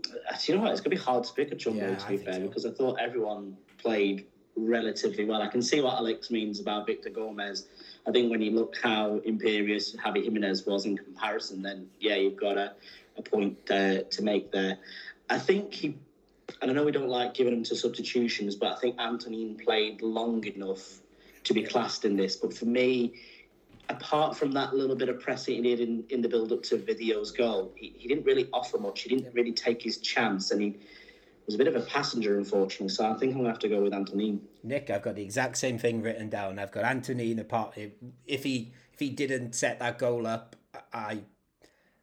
[0.47, 0.73] you know what?
[0.73, 2.41] It's going to be hard to pick a Chumbo, yeah, to be fair, so.
[2.41, 4.27] because I thought everyone played
[4.57, 5.41] relatively well.
[5.41, 7.69] I can see what Alex means about Victor Gomez.
[8.07, 12.37] I think when you look how imperious Javi Jimenez was in comparison, then yeah, you've
[12.37, 12.73] got a,
[13.21, 14.79] a point uh, to make there.
[15.29, 15.99] I think he
[16.61, 20.03] and I know we don't like giving them to substitutions, but I think Antonin played
[20.03, 21.01] long enough
[21.45, 22.37] to be classed in this.
[22.37, 23.15] But for me,
[23.89, 26.77] apart from that little bit of pressing he did in, in the build up to
[26.77, 29.03] Vadillo's goal, he, he didn't really offer much.
[29.03, 30.77] He didn't really take his chance, and he
[31.47, 32.89] was a bit of a passenger, unfortunately.
[32.89, 34.41] So I think I'm gonna have to go with Antonin.
[34.63, 36.59] Nick, I've got the exact same thing written down.
[36.59, 37.77] I've got Antonin apart.
[38.27, 40.57] If he if he didn't set that goal up,
[40.93, 41.23] I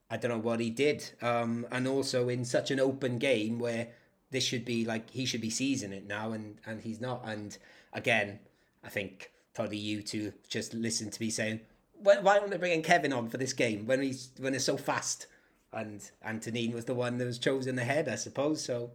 [0.09, 1.09] I don't know what he did.
[1.21, 3.89] Um, and also in such an open game where
[4.31, 7.23] this should be like he should be seizing it now, and and he's not.
[7.25, 7.57] And
[7.93, 8.39] again,
[8.83, 11.61] I think probably you two just listen to me saying,
[11.93, 14.65] why, why don't they bring in Kevin on for this game when he's when it's
[14.65, 15.27] so fast?
[15.73, 18.63] And Antonin was the one that was chosen ahead, I suppose.
[18.63, 18.91] So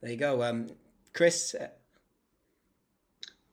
[0.00, 0.42] there you go.
[0.42, 0.68] Um,
[1.12, 1.54] Chris.
[1.58, 1.68] Uh...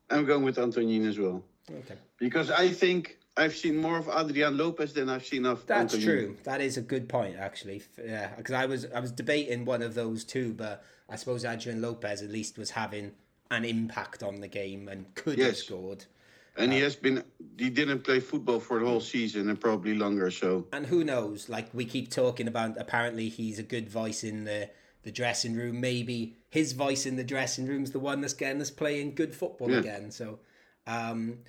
[0.09, 1.43] I'm going with Antonin as well.
[1.69, 1.95] Okay.
[2.17, 5.65] Because I think I've seen more of Adrian Lopez than I've seen of.
[5.65, 6.05] That's Antonin.
[6.05, 6.37] true.
[6.43, 7.83] That is a good point, actually.
[8.03, 11.81] Yeah, because I was I was debating one of those two, but I suppose Adrian
[11.81, 13.13] Lopez at least was having
[13.49, 15.47] an impact on the game and could yes.
[15.47, 16.05] have scored.
[16.57, 17.23] And he uh, has been,
[17.57, 20.65] he didn't play football for the whole season and probably longer, so.
[20.73, 21.49] And who knows?
[21.49, 24.69] Like we keep talking about, apparently he's a good voice in the,
[25.03, 25.79] the dressing room.
[25.79, 29.35] Maybe his voice in the dressing room is the one that's getting us playing good
[29.35, 29.77] football yeah.
[29.77, 30.11] again.
[30.11, 30.39] So,
[30.87, 31.39] um,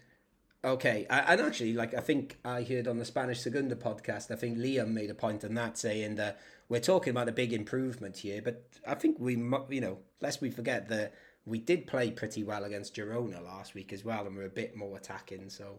[0.65, 1.07] okay.
[1.09, 4.59] I, and actually, like I think I heard on the Spanish Segunda podcast, I think
[4.59, 6.39] Liam made a point on that saying that
[6.69, 10.51] we're talking about a big improvement here, but I think we, you know, lest we
[10.51, 11.15] forget that
[11.47, 14.77] we did play pretty well against Girona last week as well, and we're a bit
[14.77, 15.49] more attacking.
[15.49, 15.79] So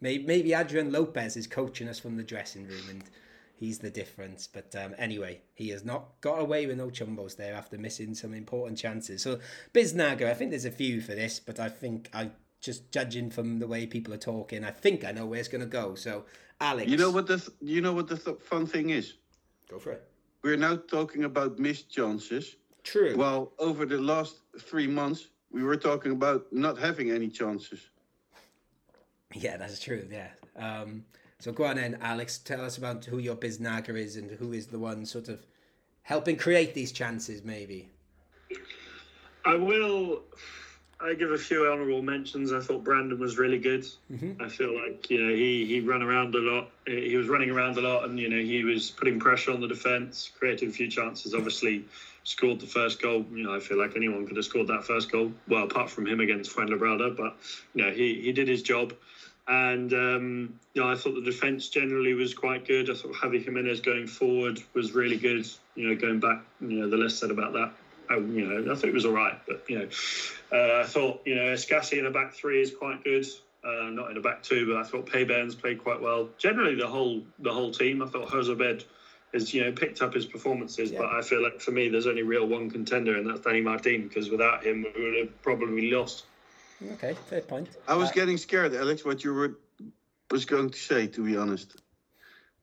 [0.00, 3.04] maybe, maybe Adrian Lopez is coaching us from the dressing room, and
[3.54, 4.48] he's the difference.
[4.48, 8.34] But um, anyway, he has not got away with no chumbos there after missing some
[8.34, 9.22] important chances.
[9.22, 9.38] So
[9.72, 12.30] Biznaga, I think there's a few for this, but I think I
[12.66, 15.60] just judging from the way people are talking, I think I know where it's going
[15.60, 15.94] to go.
[15.94, 16.24] So
[16.60, 19.14] Alex, you know what the th- you know what the th- fun thing is?
[19.70, 20.02] Go for it.
[20.42, 22.56] We're now talking about missed chances.
[22.82, 23.14] True.
[23.16, 27.80] Well, over the last three months, we were talking about not having any chances.
[29.34, 30.06] Yeah, that's true.
[30.10, 30.30] Yeah.
[30.56, 31.04] Um,
[31.38, 32.38] so go on then, Alex.
[32.38, 35.46] Tell us about who your biznaga is and who is the one sort of
[36.02, 37.90] helping create these chances, maybe.
[39.44, 40.22] I will.
[40.98, 42.52] I give a few honourable mentions.
[42.52, 43.86] I thought Brandon was really good.
[44.10, 44.42] Mm-hmm.
[44.42, 46.70] I feel like you know he he ran around a lot.
[46.86, 49.68] He was running around a lot, and you know he was putting pressure on the
[49.68, 51.34] defence, creating a few chances.
[51.34, 51.84] Obviously,
[52.24, 53.26] scored the first goal.
[53.30, 55.32] You know, I feel like anyone could have scored that first goal.
[55.48, 57.36] Well, apart from him against Fuenlabrada, but
[57.74, 58.94] you know he he did his job.
[59.48, 62.88] And um, you know, I thought the defence generally was quite good.
[62.88, 65.46] I thought Javi Jimenez going forward was really good.
[65.74, 67.74] You know, going back, you know, the less said about that
[68.10, 69.38] I, you know, I thought it was all right.
[69.46, 69.88] But you know,
[70.52, 73.26] uh, I thought you know Escassi in the back three is quite good.
[73.64, 76.28] Uh, not in the back two, but I thought Peybernes played quite well.
[76.38, 78.02] Generally, the whole the whole team.
[78.02, 78.84] I thought Jozabed
[79.32, 80.98] has you know picked up his performances, yeah.
[80.98, 84.08] but I feel like for me, there's only real one contender, and that's Danny Martin.
[84.08, 86.24] Because without him, we would have probably lost.
[86.92, 87.68] Okay, fair point.
[87.88, 89.58] I was uh, getting scared, Alex, what you were
[90.30, 91.06] was going to say.
[91.08, 91.80] To be honest,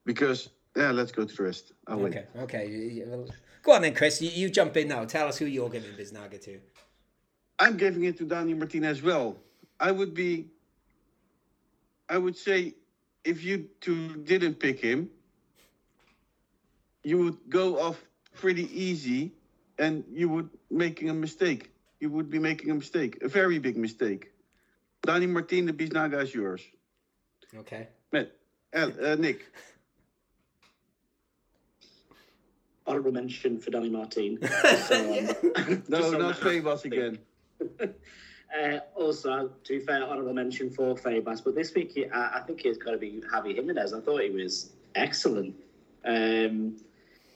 [0.06, 1.74] because yeah, let's go to the rest.
[1.88, 2.44] I'll okay, wait.
[2.44, 3.04] okay.
[3.62, 4.22] Go on then, Chris.
[4.22, 5.06] You, you jump in now.
[5.06, 6.60] Tell us who you're giving Biznaga to.
[7.60, 9.38] I'm giving it to Danny Martinez as well.
[9.80, 10.48] I would be.
[12.10, 12.76] I would say,
[13.24, 15.10] if you two didn't pick him,
[17.04, 18.04] you would go off
[18.34, 19.32] pretty easy,
[19.78, 21.72] and you would making a mistake.
[22.00, 24.32] You would be making a mistake, a very big mistake.
[25.04, 26.62] Danny Martin, the Biznaga is yours.
[27.56, 27.88] Okay.
[28.12, 28.32] Met,
[28.74, 29.46] uh, uh, Nick.
[32.86, 34.40] honorable mention for Danny Martin.
[34.88, 35.20] So,
[35.56, 37.20] um, no, not Febas again.
[37.82, 42.62] uh, also, to be fair, honourable mention for Febas, but this week I, I think
[42.62, 43.94] he's got to be Javi Jimenez.
[43.94, 45.56] I thought he was excellent.
[46.06, 46.78] Um,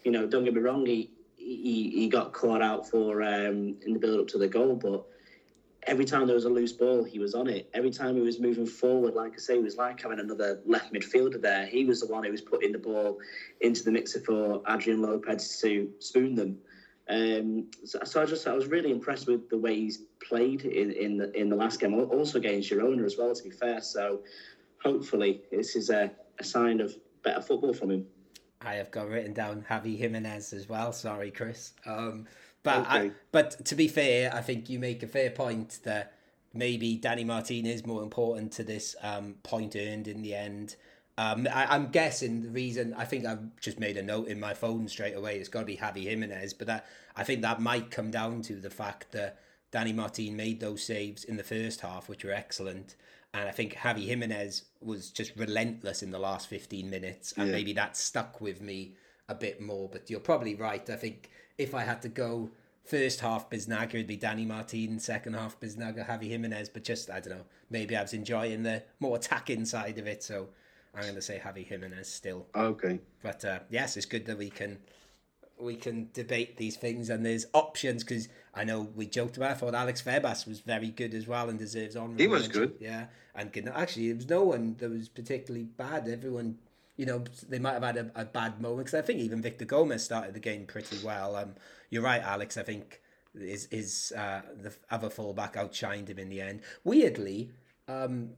[0.04, 3.94] you know, don't get me wrong, he he, he got caught out for um, in
[3.94, 5.06] the build up to the goal, but
[5.88, 7.70] every time there was a loose ball, he was on it.
[7.74, 10.94] Every time he was moving forward, like I say, it was like having another left
[10.94, 11.66] midfielder there.
[11.66, 13.18] He was the one who was putting the ball
[13.62, 16.58] into the mixer for Adrian Lopez to spoon them.
[17.10, 20.92] Um, so, so, I just I was really impressed with the way he's played in
[20.92, 23.34] in the, in the last game, also against Girona as well.
[23.34, 24.20] To be fair, so
[24.84, 28.06] hopefully this is a, a sign of better football from him.
[28.60, 30.92] I have got written down Javi Jimenez as well.
[30.92, 31.72] Sorry, Chris.
[31.86, 32.26] Um,
[32.68, 33.08] but okay.
[33.08, 36.14] I, but to be fair, I think you make a fair point that
[36.54, 40.76] maybe Danny Martin is more important to this um, point earned in the end.
[41.18, 44.54] Um, I, am guessing the reason I think I've just made a note in my
[44.54, 45.38] phone straight away.
[45.38, 48.56] It's got to be Javi Jimenez, but that I think that might come down to
[48.56, 49.40] the fact that
[49.72, 52.96] Danny Martin made those saves in the first half, which were excellent,
[53.34, 57.54] and I think Javi Jimenez was just relentless in the last 15 minutes, and yeah.
[57.54, 58.96] maybe that stuck with me
[59.30, 59.90] a bit more.
[59.90, 60.88] But you're probably right.
[60.90, 62.50] I think if I had to go
[62.84, 67.20] first half Biznaga would be Danny Martin, second half Biznaga, Javi Jimenez, but just, I
[67.20, 70.48] don't know, maybe I was enjoying the more attacking side of it, so
[70.96, 72.48] I'm going to say Javi Jimenez still.
[72.56, 73.00] Okay.
[73.22, 74.80] But uh, yes, it's good that we can
[75.60, 79.52] we can debate these things and there's options because I know we joked about.
[79.52, 82.18] I thought Alex Febas was very good as well and deserves on.
[82.18, 82.76] He was good.
[82.80, 83.06] Yeah,
[83.36, 86.08] and actually, there was no one that was particularly bad.
[86.08, 86.58] Everyone,
[86.98, 89.66] you know, they might have had a, a bad moment because I think even Victor
[89.66, 91.36] Gomez started the game pretty well.
[91.36, 91.56] Um,
[91.90, 92.58] you're right, Alex.
[92.58, 93.02] I think
[93.36, 96.62] is is uh, the other fullback outshined him in the end.
[96.84, 97.52] Weirdly,
[97.88, 98.32] um,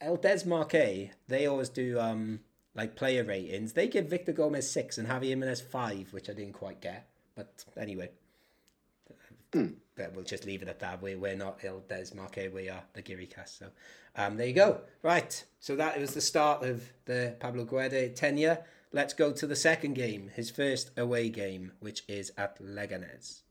[0.00, 2.40] El Desmarque, they always do um,
[2.74, 6.54] like player ratings, they give Victor Gomez six and Javier Jimenez five, which I didn't
[6.54, 7.08] quite get.
[7.34, 8.10] But anyway,
[9.52, 9.68] hmm.
[9.96, 11.02] but we'll just leave it at that.
[11.02, 13.58] We we're not El Desmarque, we are the Geary cast.
[13.58, 13.66] So
[14.16, 14.80] um, there you go.
[15.02, 15.44] Right.
[15.60, 18.64] So that was the start of the Pablo Guede tenure.
[18.92, 23.42] Let's go to the second game, his first away game, which is at Leganés.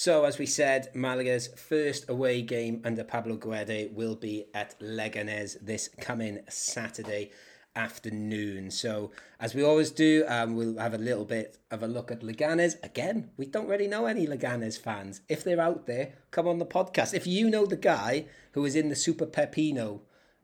[0.00, 5.56] So, as we said, Malaga's first away game under Pablo Guede will be at Leganés
[5.60, 7.32] this coming Saturday
[7.74, 8.70] afternoon.
[8.70, 12.20] So, as we always do, um, we'll have a little bit of a look at
[12.20, 12.80] Leganés.
[12.84, 15.22] Again, we don't really know any Leganés fans.
[15.28, 17.12] If they're out there, come on the podcast.
[17.12, 20.02] If you know the guy who is in the Super Pepino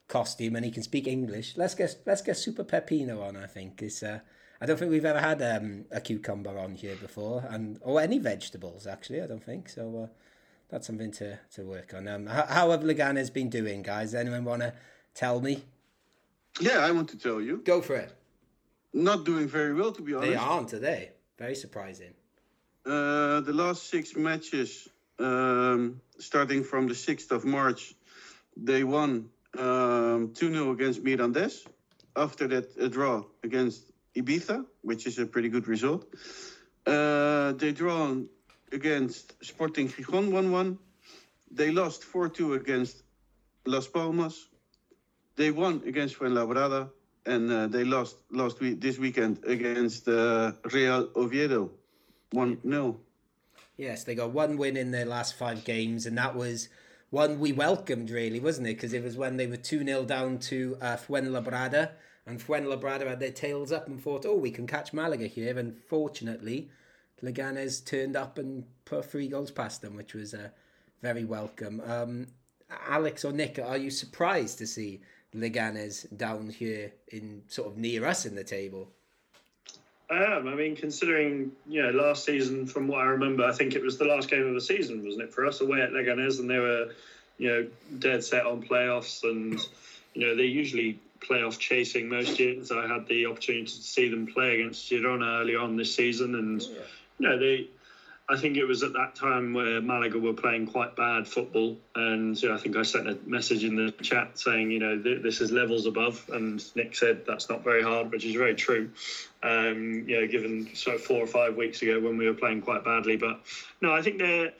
[0.09, 3.37] costume and he can speak English, let's get let's get Super Pepino on.
[3.37, 4.03] I think is.
[4.03, 4.19] Uh,
[4.61, 8.19] I don't think we've ever had um, a cucumber on here before, and or any
[8.19, 9.23] vegetables actually.
[9.23, 10.05] I don't think so.
[10.05, 10.07] Uh,
[10.71, 12.09] that's something to, to work on.
[12.09, 14.15] Um, how, how have Leganés been doing, guys?
[14.15, 14.73] Anyone want to
[15.15, 15.63] tell me?
[16.61, 17.59] Yeah, I want to tell you.
[17.65, 18.13] Go for it.
[18.93, 20.31] Not doing very well, to be honest.
[20.31, 21.11] They aren't today.
[21.39, 22.15] Very surprising.
[22.87, 24.89] Uh, the last six matches,
[25.19, 27.95] um, starting from the 6th of March,
[28.57, 29.29] they won
[29.59, 31.67] um, 2 0 against Mirandes.
[32.17, 36.07] After that, a draw against Ibiza, which is a pretty good result.
[36.87, 38.29] Uh, they drawn
[38.73, 40.79] against Sporting Gijón 1 1.
[41.51, 43.03] They lost 4 2 against
[43.67, 44.49] Las Palmas.
[45.37, 46.91] They won against Fuenlabrada.
[47.27, 51.71] And uh, they lost last week this weekend against uh, Real Oviedo
[52.33, 53.01] 1 0.
[53.79, 56.69] Yes, they got one win in their last five games, and that was
[57.11, 58.75] one we welcomed, really, wasn't it?
[58.75, 61.93] Because it was when they were 2 0 down to uh, Fuenlabrada
[62.27, 65.59] and Fuenlabrada had their tails up and thought, oh, we can catch Malaga here.
[65.59, 66.71] And fortunately,
[67.23, 70.49] Leganés turned up and put three goals past them, which was uh,
[71.03, 71.83] very welcome.
[71.85, 72.27] Um,
[72.89, 75.01] Alex or Nick, are you surprised to see
[75.35, 78.89] Leganés down here in sort of near us in the table?
[80.11, 80.49] I am.
[80.49, 83.97] I mean, considering you know last season, from what I remember, I think it was
[83.97, 86.59] the last game of the season, wasn't it, for us away at Leganés, and they
[86.59, 86.91] were,
[87.39, 87.67] you know,
[87.99, 89.59] dead set on playoffs, and
[90.13, 90.99] you know they usually
[91.29, 92.71] playoff chasing most years.
[92.71, 96.63] I had the opportunity to see them play against Girona early on this season, and
[96.63, 96.69] yeah.
[97.19, 97.69] you know they.
[98.27, 102.41] I think it was at that time where Malaga were playing quite bad football, and
[102.41, 105.23] you know, I think I sent a message in the chat saying, you know, th-
[105.23, 108.91] this is levels above, and Nick said that's not very hard, which is very true.
[109.43, 112.63] Um, you know, given sort of four or five weeks ago when we were playing
[112.63, 113.43] quite badly, but
[113.83, 114.53] no, I think they're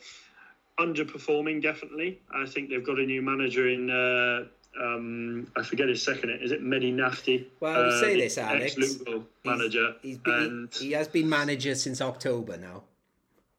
[0.79, 2.21] underperforming definitely.
[2.35, 4.45] I think they've got a new manager in uh,
[4.81, 6.31] um, I forget his second.
[6.43, 7.47] Is it Mehdi Nafti?
[7.61, 8.77] Well, we say uh, this, Alex.
[9.45, 9.95] Manager.
[10.03, 12.83] He's, he's been, and he, he has been manager since October now.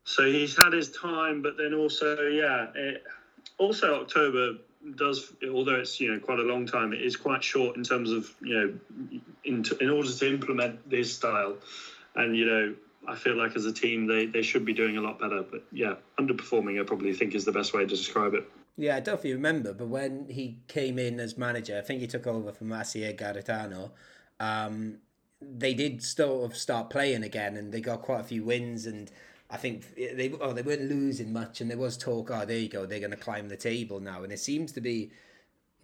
[0.03, 3.03] So he's had his time, but then also, yeah, it,
[3.57, 4.53] also October
[4.95, 8.11] does, although it's you know quite a long time, it is quite short in terms
[8.11, 11.55] of you know, in, in order to implement this style,
[12.15, 12.75] and you know,
[13.07, 15.43] I feel like as a team they they should be doing a lot better.
[15.43, 18.47] But yeah, underperforming, I probably think is the best way to describe it.
[18.77, 21.81] Yeah, I don't know if you remember, but when he came in as manager, I
[21.81, 23.91] think he took over from Asier Garitano.
[24.39, 24.99] Um,
[25.41, 28.85] they did sort of start playing again, and they got quite a few wins.
[28.85, 29.09] And
[29.49, 32.29] I think they oh they weren't losing much, and there was talk.
[32.31, 34.23] Oh, there you go, they're going to climb the table now.
[34.23, 35.11] And it seems to be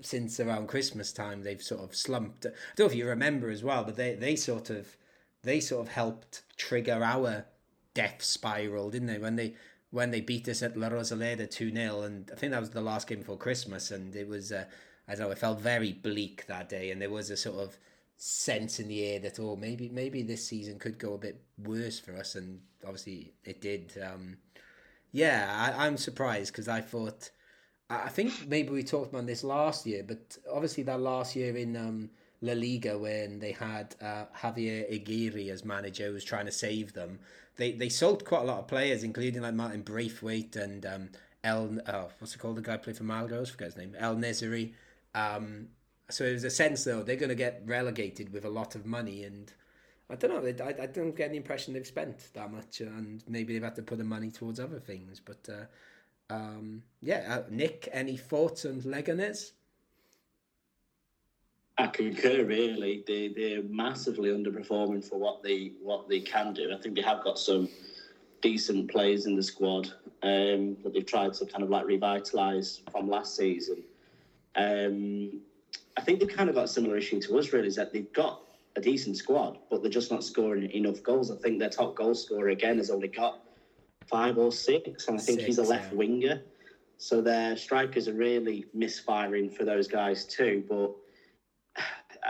[0.01, 2.45] since around Christmas time they've sort of slumped.
[2.45, 4.97] I don't know if you remember as well, but they they sort of
[5.43, 7.45] they sort of helped trigger our
[7.93, 9.17] death spiral, didn't they?
[9.17, 9.55] When they
[9.91, 12.01] when they beat us at La Rosaleda 2 0.
[12.01, 13.91] And I think that was the last game before Christmas.
[13.91, 14.65] And it was, uh,
[15.07, 16.91] I don't know, it felt very bleak that day.
[16.91, 17.77] And there was a sort of
[18.17, 21.99] sense in the air that, oh, maybe maybe this season could go a bit worse
[21.99, 22.35] for us.
[22.35, 23.93] And obviously it did.
[24.01, 24.37] Um,
[25.11, 27.31] yeah, I, I'm surprised because I thought,
[27.89, 31.75] I think maybe we talked about this last year, but obviously that last year in
[31.75, 32.09] um,
[32.41, 36.93] La Liga when they had uh, Javier Aguirre as manager who was trying to save
[36.93, 37.19] them.
[37.57, 41.09] They they sold quite a lot of players, including like Martin Braithwaite and um,
[41.43, 42.57] El oh, what's it called?
[42.57, 43.95] The guy played for Malaga, I forget his name.
[43.97, 44.73] El-Nesyri.
[45.13, 45.67] Um,
[46.09, 48.85] so it was a sense though they're going to get relegated with a lot of
[48.85, 49.51] money, and
[50.09, 50.65] I don't know.
[50.65, 53.83] I, I don't get the impression they've spent that much, and maybe they've had to
[53.83, 55.19] put the money towards other things.
[55.19, 59.51] But uh, um, yeah, uh, Nick, any thoughts on Leganes?
[61.81, 62.43] I concur.
[62.45, 66.71] Really, they they're massively underperforming for what they what they can do.
[66.73, 67.69] I think they have got some
[68.41, 69.87] decent players in the squad
[70.23, 73.83] um, that they've tried to kind of like revitalise from last season.
[74.55, 75.41] Um,
[75.97, 77.51] I think they've kind of got a similar issue to us.
[77.51, 78.41] Really, is that they've got
[78.75, 81.31] a decent squad, but they're just not scoring enough goals.
[81.31, 83.39] I think their top goal scorer again has only got
[84.05, 85.97] five or six, and I think six, he's a left yeah.
[85.97, 86.41] winger.
[86.97, 90.63] So their strikers are really misfiring for those guys too.
[90.69, 90.91] But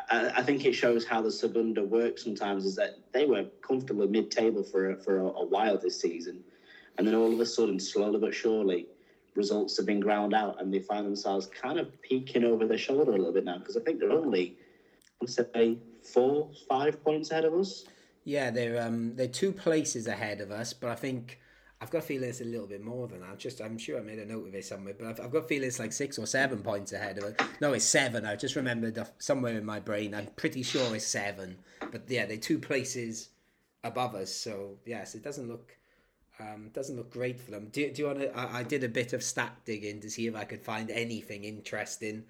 [0.10, 4.08] I, I, think it shows how the Segunda works sometimes is that they were comfortably
[4.08, 6.44] mid-table for for a, a, while this season,
[6.98, 8.88] and then all of a sudden, slowly but surely,
[9.36, 13.12] results have been ground out, and they find themselves kind of peeking over their shoulder
[13.12, 14.58] a little bit now because I think they're only,
[15.22, 17.86] let's say, four, five points ahead of us.
[18.24, 21.40] Yeah, they're um they're two places ahead of us, but I think
[21.82, 23.40] I've got a feeling it's a little bit more than that.
[23.40, 25.48] Just I'm sure I made a note of it somewhere, but I've, I've got a
[25.48, 27.42] feeling it's like six or seven points ahead of it.
[27.60, 28.24] No, it's seven.
[28.24, 30.14] I just remembered somewhere in my brain.
[30.14, 31.58] I'm pretty sure it's seven.
[31.92, 33.30] But yeah, they're two places
[33.84, 34.32] above us.
[34.32, 35.76] So yes, it doesn't look
[36.40, 37.70] um, doesn't look great for them.
[37.72, 38.38] Do, do you want to?
[38.38, 41.44] I, I, did a bit of stat digging to see if I could find anything
[41.44, 42.24] interesting.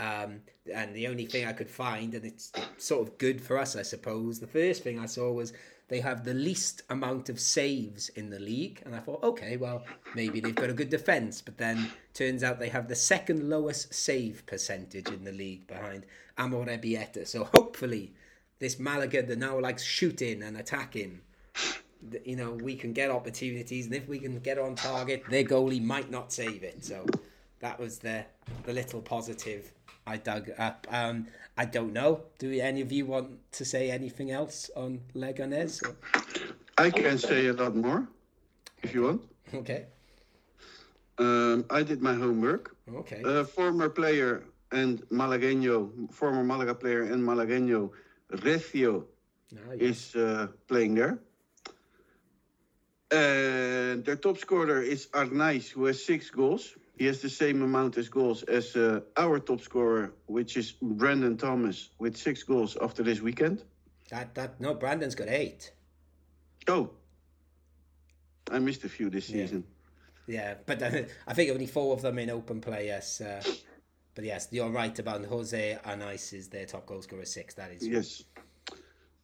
[0.00, 0.40] Um,
[0.72, 3.82] and the only thing I could find, and it's sort of good for us, I
[3.82, 4.40] suppose.
[4.40, 5.52] The first thing I saw was
[5.88, 8.82] they have the least amount of saves in the league.
[8.84, 11.42] And I thought, okay, well, maybe they've got a good defence.
[11.42, 16.06] But then turns out they have the second lowest save percentage in the league behind
[16.38, 17.26] Amorebieta.
[17.26, 18.14] So hopefully,
[18.60, 21.20] this Malaga that now likes shooting and attacking,
[22.24, 23.86] you know, we can get opportunities.
[23.86, 26.82] And if we can get on target, their goalie might not save it.
[26.82, 27.04] So
[27.60, 28.24] that was the,
[28.64, 29.70] the little positive
[30.06, 30.86] I dug up.
[30.90, 31.26] Um,
[31.56, 32.22] I don't know.
[32.38, 35.82] Do any of you want to say anything else on Leganes?
[36.76, 38.08] I can say a lot more,
[38.82, 39.22] if you want.
[39.54, 39.86] Okay.
[41.18, 42.76] Um, I did my homework.
[42.92, 43.22] Okay.
[43.24, 44.42] A former player
[44.72, 47.90] and Malagueño, former Malaga player and Malagueño,
[48.32, 49.04] Recio,
[49.54, 49.80] ah, yes.
[49.80, 51.18] is uh, playing there.
[53.12, 56.74] And their top scorer is Arnaiz, who has six goals.
[56.96, 61.36] He has the same amount as goals as uh, our top scorer, which is Brandon
[61.36, 63.64] Thomas, with six goals after this weekend.
[64.10, 65.72] That that no, Brandon's got eight.
[66.68, 66.90] Oh,
[68.50, 69.42] I missed a few this yeah.
[69.42, 69.64] season.
[70.26, 72.86] Yeah, but uh, I think only four of them in open play.
[72.86, 73.42] Yes, uh,
[74.14, 77.54] but yes, you're right about Jose Arnaiz is their top goal scorer six.
[77.54, 78.22] That is yes.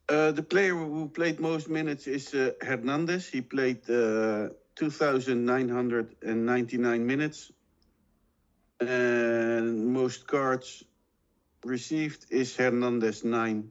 [0.09, 3.29] Uh, the player who played most minutes is uh, Hernandez.
[3.29, 7.53] He played uh, 2,999 minutes
[8.81, 10.83] and most cards
[11.63, 13.69] received is Hernandez 9.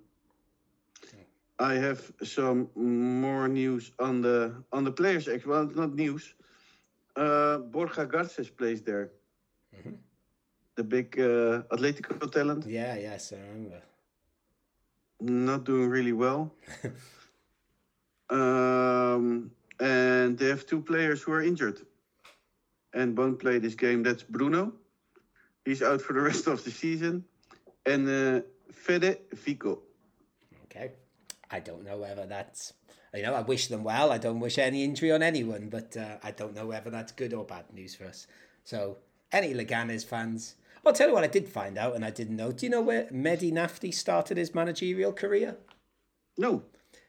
[1.59, 5.29] I have some more news on the on the players.
[5.45, 6.35] Well, not news.
[7.15, 9.11] Uh, Borja Garces plays there.
[9.77, 9.97] Mm-hmm.
[10.77, 12.65] The big uh, Atletico talent.
[12.67, 13.83] Yeah, yes, I remember.
[15.21, 16.55] Not doing really well.
[18.31, 21.83] um, and they have two players who are injured
[22.95, 24.03] and won't play this game.
[24.03, 24.73] That's Bruno
[25.65, 27.25] He's out for the rest of the season.
[27.87, 28.41] And uh,
[28.73, 29.81] Fede Vico.
[30.65, 30.93] Okay.
[31.51, 32.73] I don't know whether that's.
[33.15, 34.13] You know, I wish them well.
[34.13, 37.35] I don't wish any injury on anyone, but uh, I don't know whether that's good
[37.35, 38.29] or bad news for us.
[38.63, 38.99] So,
[39.33, 40.55] any Leganes fans,
[40.87, 42.53] I'll tell you what I did find out and I didn't know.
[42.53, 45.57] Do you know where Mehdi Nafti started his managerial career?
[46.39, 46.63] No.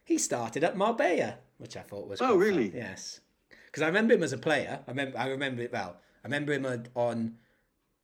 [0.04, 2.20] He started at Marbella, which I thought was.
[2.20, 2.70] Oh, really?
[2.70, 2.80] Fun.
[2.80, 3.20] Yes.
[3.68, 4.80] Because I remember him as a player.
[4.88, 5.18] I remember.
[5.18, 5.98] I remember it well.
[6.24, 7.36] I remember him on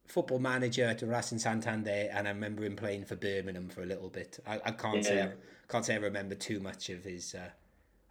[0.08, 4.10] football manager to Racing Santander, and I remember him playing for Birmingham for a little
[4.10, 4.40] bit.
[4.48, 5.02] I, I can't yeah.
[5.02, 5.32] say I,
[5.70, 7.36] can't say I remember too much of his.
[7.36, 7.50] Uh,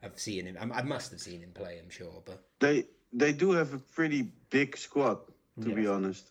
[0.03, 0.57] I've seen him.
[0.61, 1.78] I, I, must have seen him play.
[1.82, 5.18] I'm sure, but they they do have a pretty big squad,
[5.62, 5.74] to yeah.
[5.74, 6.30] be honest.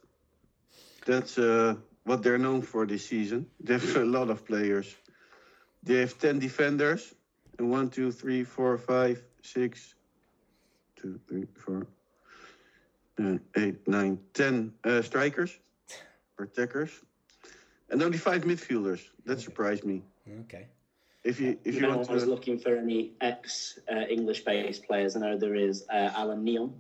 [1.06, 3.48] That's uh, what they're known for this season.
[3.60, 4.96] They have a lot of players.
[5.84, 7.14] They have ten defenders,
[7.58, 9.96] and one, two, three, four, five, six,
[10.96, 11.88] two, three, four,
[13.22, 15.58] uh, eight, nine, ten uh, strikers
[16.40, 16.92] or attackers,
[17.90, 19.02] and only five midfielders.
[19.26, 19.42] That okay.
[19.42, 20.04] surprised me.
[20.42, 20.68] Okay.
[21.24, 22.14] If you if you, want to...
[22.14, 26.46] was looking for any ex uh, English based players, I know there is uh, Allan
[26.46, 26.74] Nyom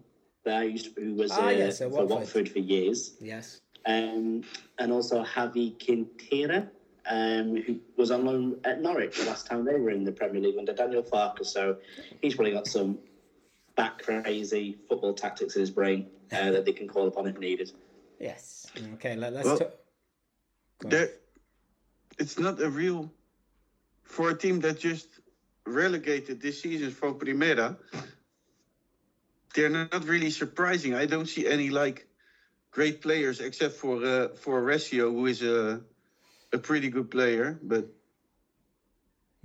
[0.43, 2.09] there used to, who was ah, uh, yes, for Watford.
[2.09, 3.13] Watford for years.
[3.19, 3.61] Yes.
[3.85, 4.43] Um,
[4.79, 6.69] and also Javi Quintera.
[7.07, 10.41] um, who was on loan at Norwich the last time they were in the Premier
[10.41, 11.45] League under Daniel Farke.
[11.45, 11.77] So
[12.21, 12.97] he's probably got some
[13.75, 17.71] back crazy football tactics in his brain uh, that they can call upon if needed.
[18.19, 18.67] Yes.
[18.95, 19.15] Okay.
[19.15, 19.71] Let, us Well, talk.
[20.81, 21.09] There,
[22.17, 23.11] it's not a real
[24.03, 25.07] for a team that just
[25.65, 27.77] relegated this season from Primera.
[29.53, 30.93] They're not really surprising.
[30.93, 32.07] I don't see any like
[32.71, 35.81] great players except for uh, for Recio, who is a
[36.53, 37.57] a pretty good player.
[37.63, 37.87] But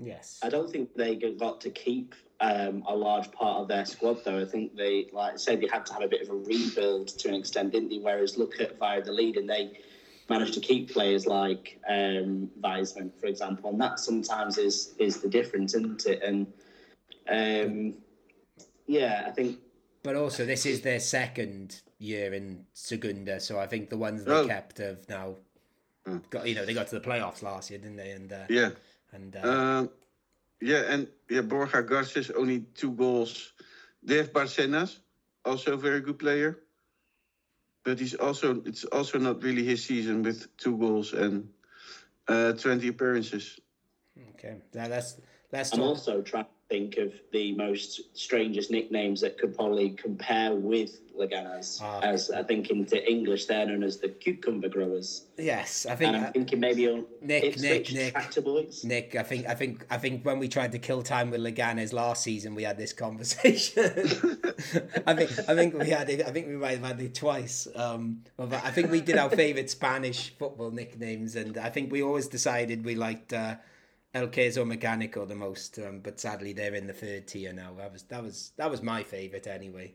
[0.03, 0.39] Yes.
[0.43, 4.41] I don't think they got to keep um, a large part of their squad, though.
[4.41, 7.09] I think they, like I said, they had to have a bit of a rebuild
[7.09, 7.99] to an extent, didn't they?
[7.99, 9.81] Whereas look at Valladolid, and they
[10.29, 15.29] managed to keep players like um, Weissman, for example, and that sometimes is is the
[15.29, 16.23] difference, isn't it?
[16.23, 16.47] And
[17.29, 17.95] um,
[18.87, 19.59] yeah, I think
[20.03, 24.33] But also, this is their second year in Segunda, so I think the ones they
[24.33, 24.47] Oh.
[24.47, 25.37] kept have now
[26.07, 26.19] Hmm.
[26.31, 26.49] got.
[26.49, 28.13] You know, they got to the playoffs last year, didn't they?
[28.13, 28.71] And uh, yeah,
[29.13, 29.91] and uh, um,
[30.61, 33.53] yeah, and yeah, Borja Garces only two goals.
[34.03, 35.01] They have Barcenas,
[35.45, 36.59] also a very good player.
[37.85, 41.49] But he's also it's also not really his season with two goals and
[42.29, 43.59] uh, twenty appearances.
[44.31, 45.17] okay, now let's
[45.53, 45.89] let's I'm talk.
[45.89, 51.81] also trying to think of the most strangest nicknames that could probably compare with Leganes.
[51.83, 51.99] Ah.
[52.01, 55.27] As I think into English, they're known as the cucumber growers.
[55.37, 58.45] Yes, I think And uh, I'm thinking maybe on Nick, Ipswich Nick, Nick.
[58.45, 58.85] Boys.
[58.85, 61.93] Nick, I think, I think, I think when we tried to kill time with Leganes
[61.93, 63.83] last season, we had this conversation.
[65.07, 66.25] I think, I think we had it.
[66.25, 67.67] I think we might have had it twice.
[67.75, 72.01] Um, but I think we did our favorite Spanish football nicknames, and I think we
[72.03, 73.57] always decided we liked uh,
[74.15, 75.79] El Queso Mecanico the most.
[75.79, 77.75] Um, but sadly, they're in the third tier now.
[77.77, 79.95] That was that was that was my favorite anyway.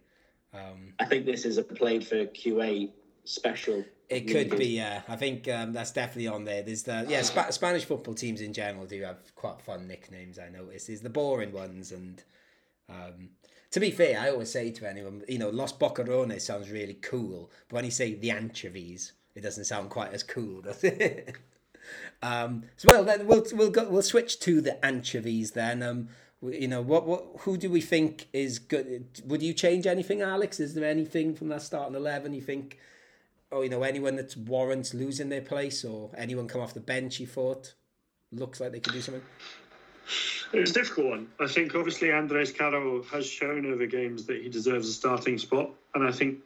[0.54, 2.92] Um, I think this is a played for QA
[3.26, 3.84] special.
[4.08, 5.02] It could be, yeah.
[5.08, 6.62] I think um, that's definitely on there.
[6.62, 10.40] There's the yeah, Spa- Spanish football teams in general do have quite fun nicknames.
[10.40, 10.88] I notice.
[10.88, 12.24] There's the boring ones, and
[12.88, 13.30] um,
[13.72, 17.52] to be fair, I always say to anyone, you know, Los Boquerones sounds really cool,
[17.68, 21.36] but when you say the anchovies, it doesn't sound quite as cool, does it?
[22.22, 25.84] um, so well, then we'll we'll go we'll switch to the anchovies then.
[25.84, 26.10] Um,
[26.42, 29.22] you know what what who do we think is good?
[29.26, 30.60] Would you change anything, Alex?
[30.60, 32.78] Is there anything from that starting eleven you think?
[33.52, 37.20] Oh, you know anyone that warrants losing their place or anyone come off the bench
[37.20, 37.74] you thought
[38.32, 39.24] looks like they could do something
[40.54, 41.28] It's a difficult one.
[41.40, 45.70] I think obviously Andres Caro has shown over games that he deserves a starting spot,
[45.94, 46.40] and I think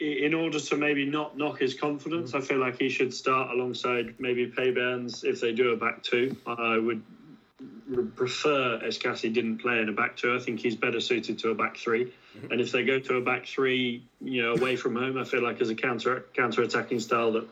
[0.00, 4.14] in order to maybe not knock his confidence, I feel like he should start alongside
[4.18, 6.36] maybe Peybernes if they do a back two.
[6.46, 7.02] I would
[8.16, 10.34] prefer Escassi didn't play in a back two.
[10.34, 12.10] I think he's better suited to a back 3
[12.50, 15.42] And if they go to a back three, you know, away from home, I feel
[15.42, 17.46] like as a counter counter attacking style that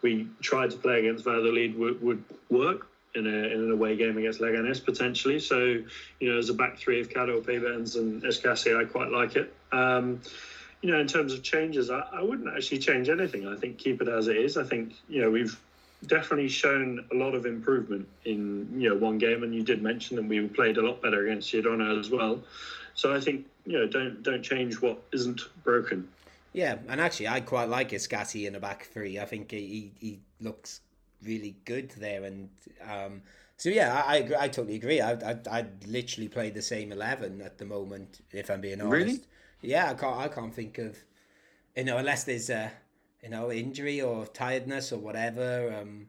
[0.00, 4.18] we tried to play against Valladolid would, would work in, a, in an away game
[4.18, 5.38] against Leganes potentially.
[5.38, 5.58] So,
[6.18, 9.54] you know, as a back three of Caro, Peybernes and Escassi, I quite like it.
[9.70, 10.20] Um,
[10.82, 13.46] you know, in terms of changes, I, I wouldn't actually change anything.
[13.48, 14.56] I think keep it as it is.
[14.56, 15.58] I think, you know, we've
[16.06, 19.44] definitely shown a lot of improvement in, you know, one game.
[19.44, 22.42] And you did mention that we played a lot better against Girona as well.
[22.94, 26.08] So I think, you know, don't don't change what isn't broken.
[26.52, 30.18] yeah and actually i quite like Escassi in the back three i think he, he
[30.40, 30.80] looks
[31.22, 32.48] really good there and
[32.90, 33.22] um
[33.56, 36.92] so yeah i i, agree, I totally agree I, I i'd literally play the same
[36.92, 39.20] 11 at the moment if i'm being honest Really?
[39.62, 40.98] Yeah i can't i can't think of
[41.76, 42.72] you know unless there's a
[43.22, 46.08] you know injury or tiredness or whatever um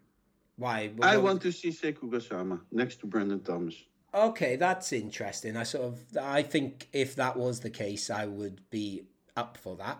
[0.55, 3.75] why I want to see Sekou Gassama next to Brandon Thomas.
[4.13, 5.57] Okay, that's interesting.
[5.57, 9.75] I sort of, I think if that was the case, I would be up for
[9.77, 9.99] that.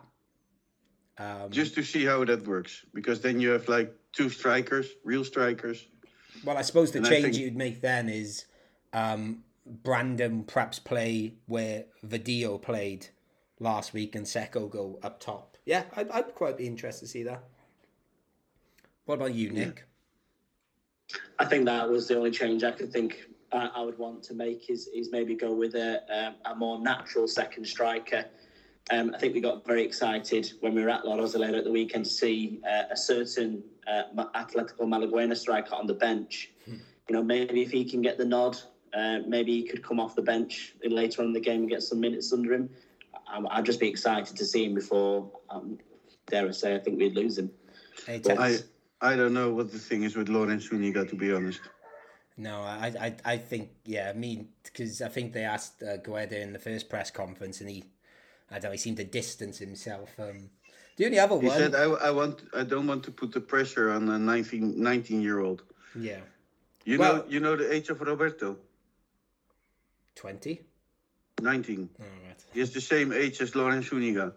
[1.18, 2.86] Um, Just to see how that works.
[2.94, 5.88] Because then you have like two strikers, real strikers.
[6.46, 8.46] well, I suppose the and change think- you'd make then is
[8.94, 13.08] um, Brandon perhaps play where Vadillo played
[13.60, 15.58] last week and Sekou go up top.
[15.66, 17.44] Yeah, I'd, I'd quite be interested to see that.
[19.06, 19.86] What about you, Nick?
[21.40, 24.34] I think that was the only change I could think uh, I would want to
[24.34, 28.26] make is is maybe go with a um, a more natural second striker.
[28.92, 31.72] Um, I think we got very excited when we were at La Rosaleda at the
[31.72, 34.04] weekend to see uh, a certain uh,
[34.36, 36.52] Atletico Malaguena striker on the bench.
[37.10, 38.58] You know, maybe if he can get the nod,
[38.94, 41.84] uh, maybe he could come off the bench later on in the game and get
[41.84, 42.70] some minutes under him.
[43.28, 45.80] I- I'd just be excited to see him before, um,
[46.28, 47.52] dare I say, I think we'd lose him.
[48.06, 48.58] Hey, Well, I
[49.02, 51.60] I don't know what the thing is with Loren Zuniga, to be honest.
[52.38, 56.32] No, I, I, I think, yeah, I mean, because I think they asked uh, Guede
[56.34, 57.84] in the first press conference, and he,
[58.50, 60.10] I don't know, he seemed to distance himself.
[60.18, 60.50] Um,
[60.96, 63.42] the only other He one, said, I, I want, I don't want to put the
[63.42, 65.64] pressure on a 19, 19 year old.
[66.00, 66.22] Yeah.
[66.86, 68.58] You Well- know, you know the age of Roberto,
[70.16, 70.62] 20?
[71.42, 71.90] nineteen.
[72.00, 72.06] All
[72.54, 74.34] He has the same age as Loren Zuniga.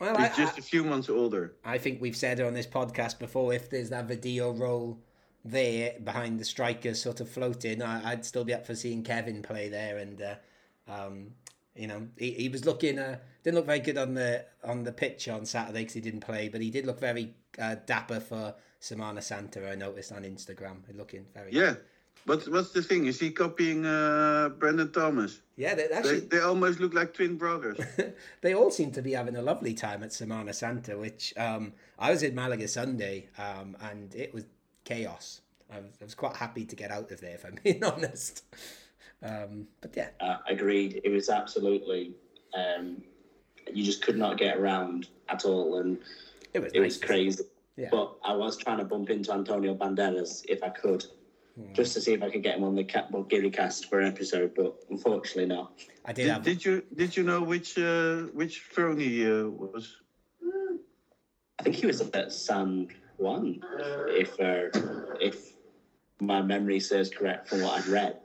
[0.00, 1.54] Well, I, He's just a few months older.
[1.64, 3.54] I think we've said on this podcast before.
[3.54, 4.98] If there's that video role
[5.44, 9.42] there behind the strikers sort of floating, I, I'd still be up for seeing Kevin
[9.42, 9.98] play there.
[9.98, 10.34] And uh,
[10.88, 11.32] um,
[11.74, 14.92] you know, he, he was looking uh, didn't look very good on the on the
[14.92, 18.54] pitch on Saturday because he didn't play, but he did look very uh, dapper for
[18.80, 19.70] Semana Santa.
[19.70, 21.70] I noticed on Instagram, looking very Yeah.
[21.70, 21.84] But
[22.26, 23.06] what's the thing?
[23.06, 25.40] Is he copying uh, Brandon Thomas?
[25.56, 25.74] yeah.
[25.74, 27.78] They, They, actually, they almost look like twin brothers.
[28.40, 32.10] they all seem to be having a lovely time at Semana Santa, which um, I
[32.10, 34.44] was in Malaga Sunday um, and it was
[34.84, 35.40] chaos.
[35.72, 38.44] I was, I was quite happy to get out of there, if I'm being honest.
[39.22, 41.00] Um, but yeah, Uh, agreed.
[41.04, 42.12] It was absolutely.
[42.54, 43.02] Um,
[43.72, 45.98] you just could not get around at all, and
[46.52, 47.44] it was it nice was crazy.
[47.76, 47.88] Yeah.
[47.90, 51.04] But I was trying to bump into Antonio Banderas if I could,
[51.72, 54.08] just to see if I could get him on the Cat Gilly cast for an
[54.08, 54.54] episode.
[54.54, 55.72] But unfortunately, not.
[56.04, 56.42] I did did, have.
[56.42, 60.00] did you did you know which uh, which throne he uh, was?
[61.58, 62.88] I think he was at San
[63.18, 63.60] Juan,
[64.08, 64.78] if uh,
[65.20, 65.54] if
[66.20, 68.18] my memory serves correct from what I've read.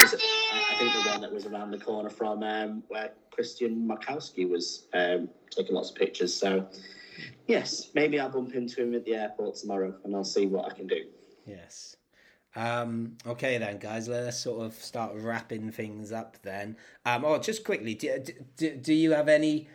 [0.00, 3.86] Was, I I think the one that was around the corner from um, where Christian
[3.86, 6.34] Markowski was um, taking lots of pictures.
[6.34, 6.66] So,
[7.46, 10.74] yes, maybe I'll bump into him at the airport tomorrow and I'll see what I
[10.74, 11.04] can do.
[11.46, 11.97] Yes.
[12.58, 14.08] Um, okay then, guys.
[14.08, 16.76] Let us sort of start wrapping things up then.
[17.06, 18.18] Um, oh, just quickly, do,
[18.56, 19.68] do, do you have any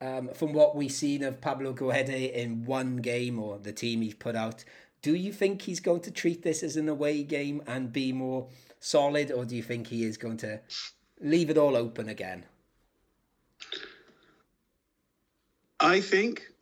[0.00, 4.14] um, from what we've seen of Pablo Guede in one game or the team he's
[4.14, 4.64] put out?
[5.02, 8.46] Do you think he's going to treat this as an away game and be more
[8.78, 10.60] solid, or do you think he is going to
[11.20, 12.44] leave it all open again?
[15.80, 16.52] I think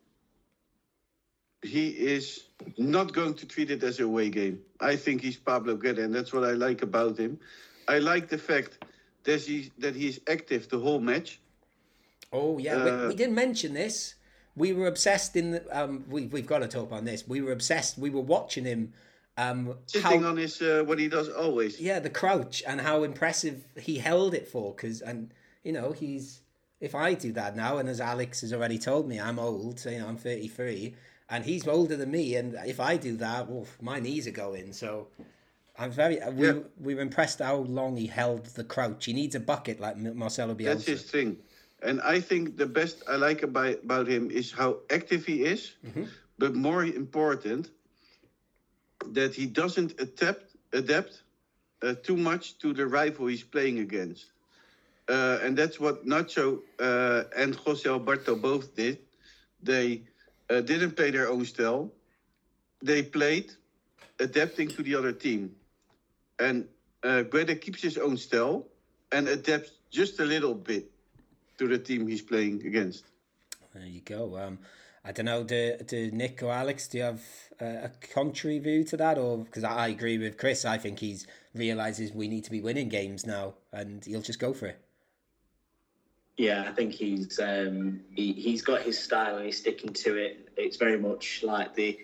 [1.63, 2.45] he is
[2.77, 4.59] not going to treat it as a away game.
[4.79, 7.39] I think he's Pablo Guede, and that's what I like about him.
[7.87, 8.85] I like the fact
[9.23, 11.39] that he's that he's active the whole match.
[12.31, 14.15] Oh yeah, we, Uh, we didn't mention this.
[14.55, 15.79] We were obsessed in the.
[15.83, 17.27] Um, we we've got to talk on this.
[17.27, 17.97] We were obsessed.
[17.97, 18.93] We were watching him.
[19.39, 21.79] Um, Sitting how, on his uh, what he does always.
[21.79, 24.73] yeah, the crouch and how impressive he held it for.
[24.73, 25.31] Because and
[25.63, 26.41] you know he's
[26.79, 29.79] if I do that now, and as Alex has already told me, I'm old.
[29.79, 30.95] So, you know, I'm 33,
[31.29, 32.35] and he's older than me.
[32.35, 34.73] And if I do that, well, my knees are going.
[34.73, 35.07] So.
[35.79, 36.17] I'm very.
[36.31, 36.59] We, Yeah.
[36.79, 39.05] we were impressed how long he held the crouch.
[39.05, 40.65] He needs a bucket like Marcelo Bielsa.
[40.65, 41.37] That's his thing.
[41.83, 45.75] And I think the best I like about, about him is how active he is,
[46.39, 47.69] but more important,
[49.13, 51.21] that he doesn't adapt, adapt
[51.83, 54.31] uh, too much to the rival he's playing against.
[55.07, 58.97] Uh, and that's what Natxo uh, and Jose Alberto both did.
[59.61, 60.01] They
[60.49, 61.91] uh, didn't play their own style.
[62.81, 63.51] They played
[64.19, 65.55] adapting to the other team.
[66.39, 66.67] And
[67.03, 67.23] uh,
[67.61, 68.67] keeps his own style
[69.11, 70.91] and adapts just a little bit
[71.57, 73.05] to the team he's playing against.
[73.73, 74.37] There you go.
[74.37, 74.59] Um,
[75.03, 75.43] I don't know.
[75.43, 76.87] Do, do Nick or Alex?
[76.87, 77.21] Do you have
[77.61, 80.65] uh, a contrary view to that, or because I, I agree with Chris?
[80.65, 84.53] I think he's realizes we need to be winning games now, and he'll just go
[84.53, 84.86] for it.
[86.37, 90.49] Yeah, I think he's um, he, he's got his style and he's sticking to it.
[90.55, 91.97] It's very much like the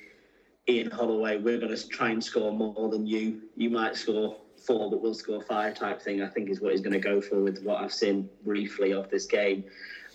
[0.68, 1.38] Ian Holloway.
[1.38, 3.44] We're going to try and score more than you.
[3.56, 6.24] You might score four, but we'll score five type thing.
[6.24, 9.10] I think is what he's going to go for with what I've seen briefly of
[9.10, 9.66] this game.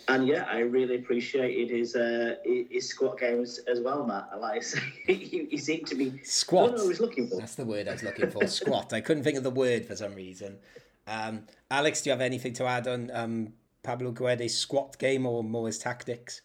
[0.09, 4.31] And yeah, I really appreciated his uh, his squat games as well, Matt.
[4.41, 6.81] Like I say, he, he seemed to be Squat.
[6.81, 7.37] I was looking for.
[7.37, 8.47] That's the word I was looking for.
[8.49, 8.93] Squat.
[8.93, 10.59] I couldn't think of the word for some reason.
[11.07, 13.53] Um, Alex, do you have anything to add on um,
[13.83, 16.43] Pablo Guede's squat game or more his tactics?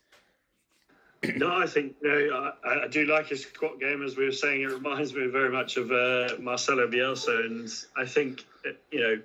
[1.37, 2.51] No, I think no.
[2.65, 4.63] I, I do like his squat game, as we were saying.
[4.63, 9.21] It reminds me very much of uh, Marcelo Bielsa, and I think uh, you know.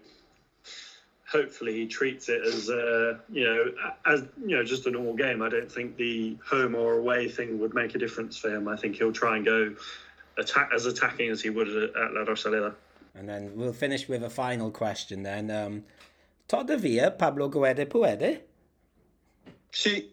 [1.28, 3.64] Hopefully, he treats it as uh, you know,
[4.06, 5.42] as you know, just a normal game.
[5.42, 8.66] I don't think the home or away thing would make a difference for him.
[8.68, 9.74] I think he'll try and go
[10.38, 12.74] attack as attacking as he would at, at La Rosaleda.
[13.14, 15.22] And then we'll finish with a final question.
[15.22, 15.84] Then, um,
[16.48, 18.40] todavia Pablo Guede puede.
[19.70, 20.12] See,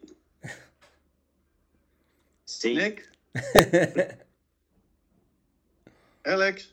[2.46, 3.04] See, Nick,
[6.26, 6.70] Alex,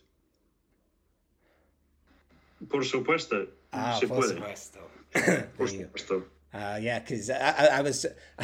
[2.68, 4.34] Por supuesto, Ah, se por puede.
[4.34, 4.78] supuesto.
[5.12, 5.84] Por There you go.
[5.88, 6.24] supuesto.
[6.54, 8.06] Uh, yeah, because I, I, I was,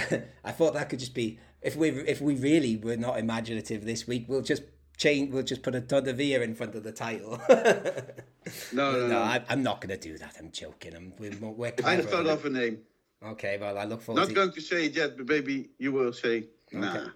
[0.44, 4.06] I thought that could just be if we if we really were not imaginative this
[4.08, 4.62] week, we'll just
[4.98, 5.32] change.
[5.32, 7.40] We'll just put a todavia in front of the title.
[7.48, 9.18] no, no, no, no.
[9.20, 10.36] I, I'm not going to do that.
[10.38, 10.94] I'm joking.
[10.94, 12.80] I'm we're, we're I clever thought of a name.
[13.24, 14.34] Okay, well, I look forward Not to.
[14.34, 16.92] going to say it yet, but maybe you will say, nah.
[16.92, 17.10] Okay.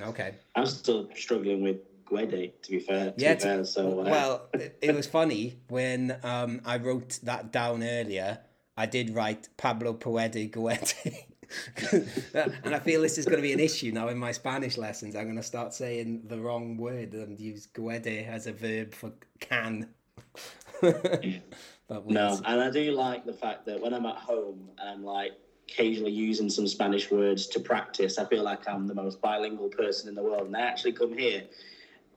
[0.00, 0.34] Okay.
[0.54, 1.76] I'm still struggling with
[2.08, 3.10] Guede, to be fair.
[3.12, 3.64] To Yeah, be to- fair.
[3.64, 8.38] So, uh, well, it, it was funny when um, I wrote that down earlier.
[8.76, 11.24] I did write Pablo Puede Guete.
[12.34, 15.16] and I feel this is going to be an issue now in my Spanish lessons.
[15.16, 19.12] I'm going to start saying the wrong word and use guede as a verb for
[19.40, 19.88] can.
[20.80, 25.04] but no, and I do like the fact that when I'm at home and I'm
[25.04, 25.32] like
[25.68, 30.08] occasionally using some Spanish words to practice, I feel like I'm the most bilingual person
[30.08, 30.46] in the world.
[30.46, 31.44] And I actually come here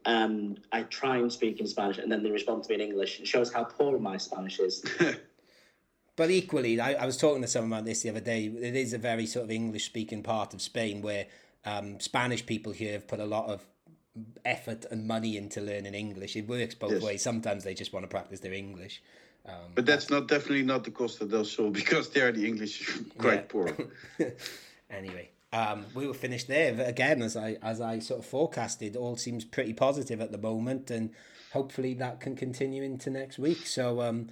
[0.05, 3.19] and I try and speak in Spanish, and then they respond to me in English.
[3.19, 4.85] It shows how poor my Spanish is.
[6.15, 8.45] But equally, I, I was talking to someone about this the other day.
[8.45, 11.25] It is a very sort of English speaking part of Spain where
[11.65, 13.65] um, Spanish people here have put a lot of
[14.45, 16.35] effort and money into learning English.
[16.37, 17.03] It works both Yes.
[17.03, 17.21] ways.
[17.21, 19.01] Sometimes they just want to practice their English.
[19.45, 22.81] Um, But that's not definitely not the Costa del Sol because there are the English
[22.87, 23.75] is quite poor.
[24.89, 27.21] anyway, um, we will finish there But again.
[27.21, 31.09] As I as I sort of forecasted, all seems pretty positive at the moment, and
[31.51, 33.67] hopefully that can continue into next week.
[33.67, 34.29] So um,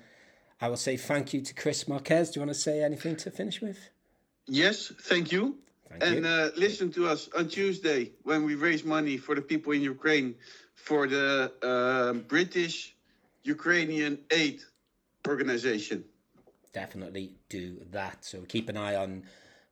[0.62, 2.32] I will say thank you to Chris Marquez.
[2.32, 3.90] Do you want to say anything to finish with?
[4.48, 5.58] Yes, thank you.
[5.90, 6.32] Thank and you.
[6.32, 10.36] uh, listen to us on Tuesday when we raise money for the people in Ukraine
[10.76, 12.96] for the uh, British
[13.44, 14.62] Ukrainian Aid
[15.28, 16.04] Organization.
[16.74, 18.26] definitely do that.
[18.26, 19.24] So keep an eye on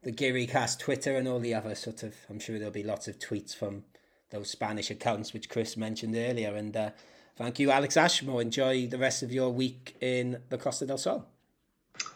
[0.04, 2.16] the GearyCast Twitter and all the other sort of.
[2.30, 3.84] I'm sure there'll be lots of tweets from
[4.30, 6.56] those Spanish accounts which Chris mentioned earlier.
[6.56, 6.92] And uh,
[7.36, 8.42] thank you, Alex Ashmore.
[8.42, 11.26] Enjoy the rest of your week in the Costa del Sol.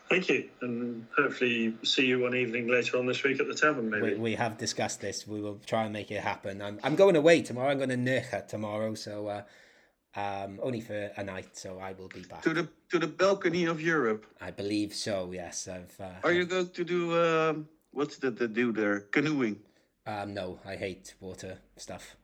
[0.10, 3.90] Thank you, and hopefully see you one evening later on this week at the tavern,
[3.90, 4.14] maybe.
[4.14, 5.28] We, we have discussed this.
[5.28, 6.62] We will try and make it happen.
[6.62, 7.70] I'm, I'm going away tomorrow.
[7.70, 9.42] I'm going to Nerja tomorrow, so uh,
[10.16, 11.58] um, only for a night.
[11.58, 12.44] So I will be back.
[12.44, 14.28] To the to the balcony of Europe.
[14.40, 15.32] I believe so.
[15.34, 16.00] Yes, I've.
[16.00, 19.00] Uh, Are you going to do um, what's that they do there?
[19.00, 19.58] Canoeing.
[20.06, 22.16] Um, no, I hate water stuff.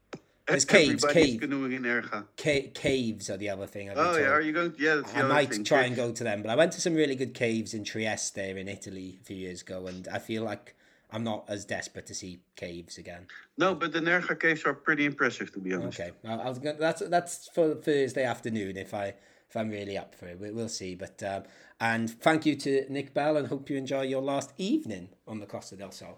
[0.52, 1.42] There's caves, Everybody's cave.
[1.42, 2.26] canoeing in Nerja.
[2.38, 3.90] Ca- caves are the other thing.
[3.90, 4.74] I've been Oh yeah, are you going?
[4.78, 5.64] yeah, that's the I other might thing.
[5.64, 8.36] try and go to them, but I went to some really good caves in Trieste
[8.36, 10.76] there in Italy a few years ago, and I feel like
[11.12, 13.28] I'm not as desperate to see caves again.
[13.58, 16.00] No, but the Nerja caves are pretty impressive, to be honest.
[16.00, 19.16] Okay, I, I was gonna, that's that's for Thursday afternoon if I
[19.50, 20.40] if I'm really up for it.
[20.40, 20.96] We, we'll see.
[20.96, 21.44] But um,
[21.82, 25.46] and thank you to Nick Bell, and hope you enjoy your last evening on the
[25.46, 26.18] Costa del Sol.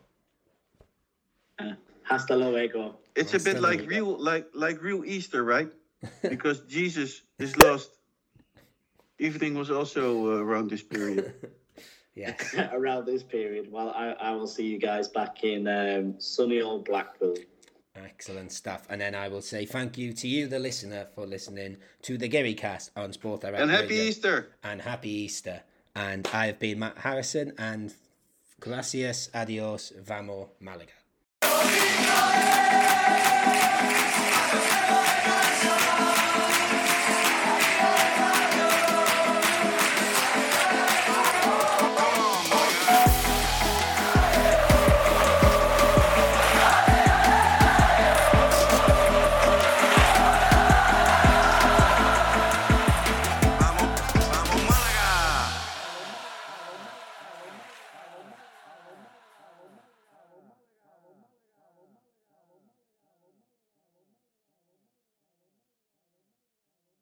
[1.60, 1.73] Uh,
[2.03, 2.95] hasta luego.
[3.15, 5.71] It's a bit like real, like like real Easter, right?
[6.21, 7.91] because Jesus is lost.
[9.19, 11.34] Evening was also uh, around this period.
[12.15, 12.53] Yes.
[12.71, 16.85] Around this period, well, I, I will see you guys back in um, sunny old
[16.85, 17.35] Blackpool.
[17.95, 18.85] Excellent stuff.
[18.89, 22.27] And then I will say thank you to you, the listener, for listening to the
[22.27, 24.03] Gary Cast on Sport Direct and happy Radio.
[24.03, 24.47] Easter.
[24.63, 25.61] And happy Easter.
[25.95, 27.93] And I have been Matt Harrison, and
[28.59, 31.02] gracias, adios, vamos, Malaga.
[31.44, 31.64] は
[33.70, 33.72] い!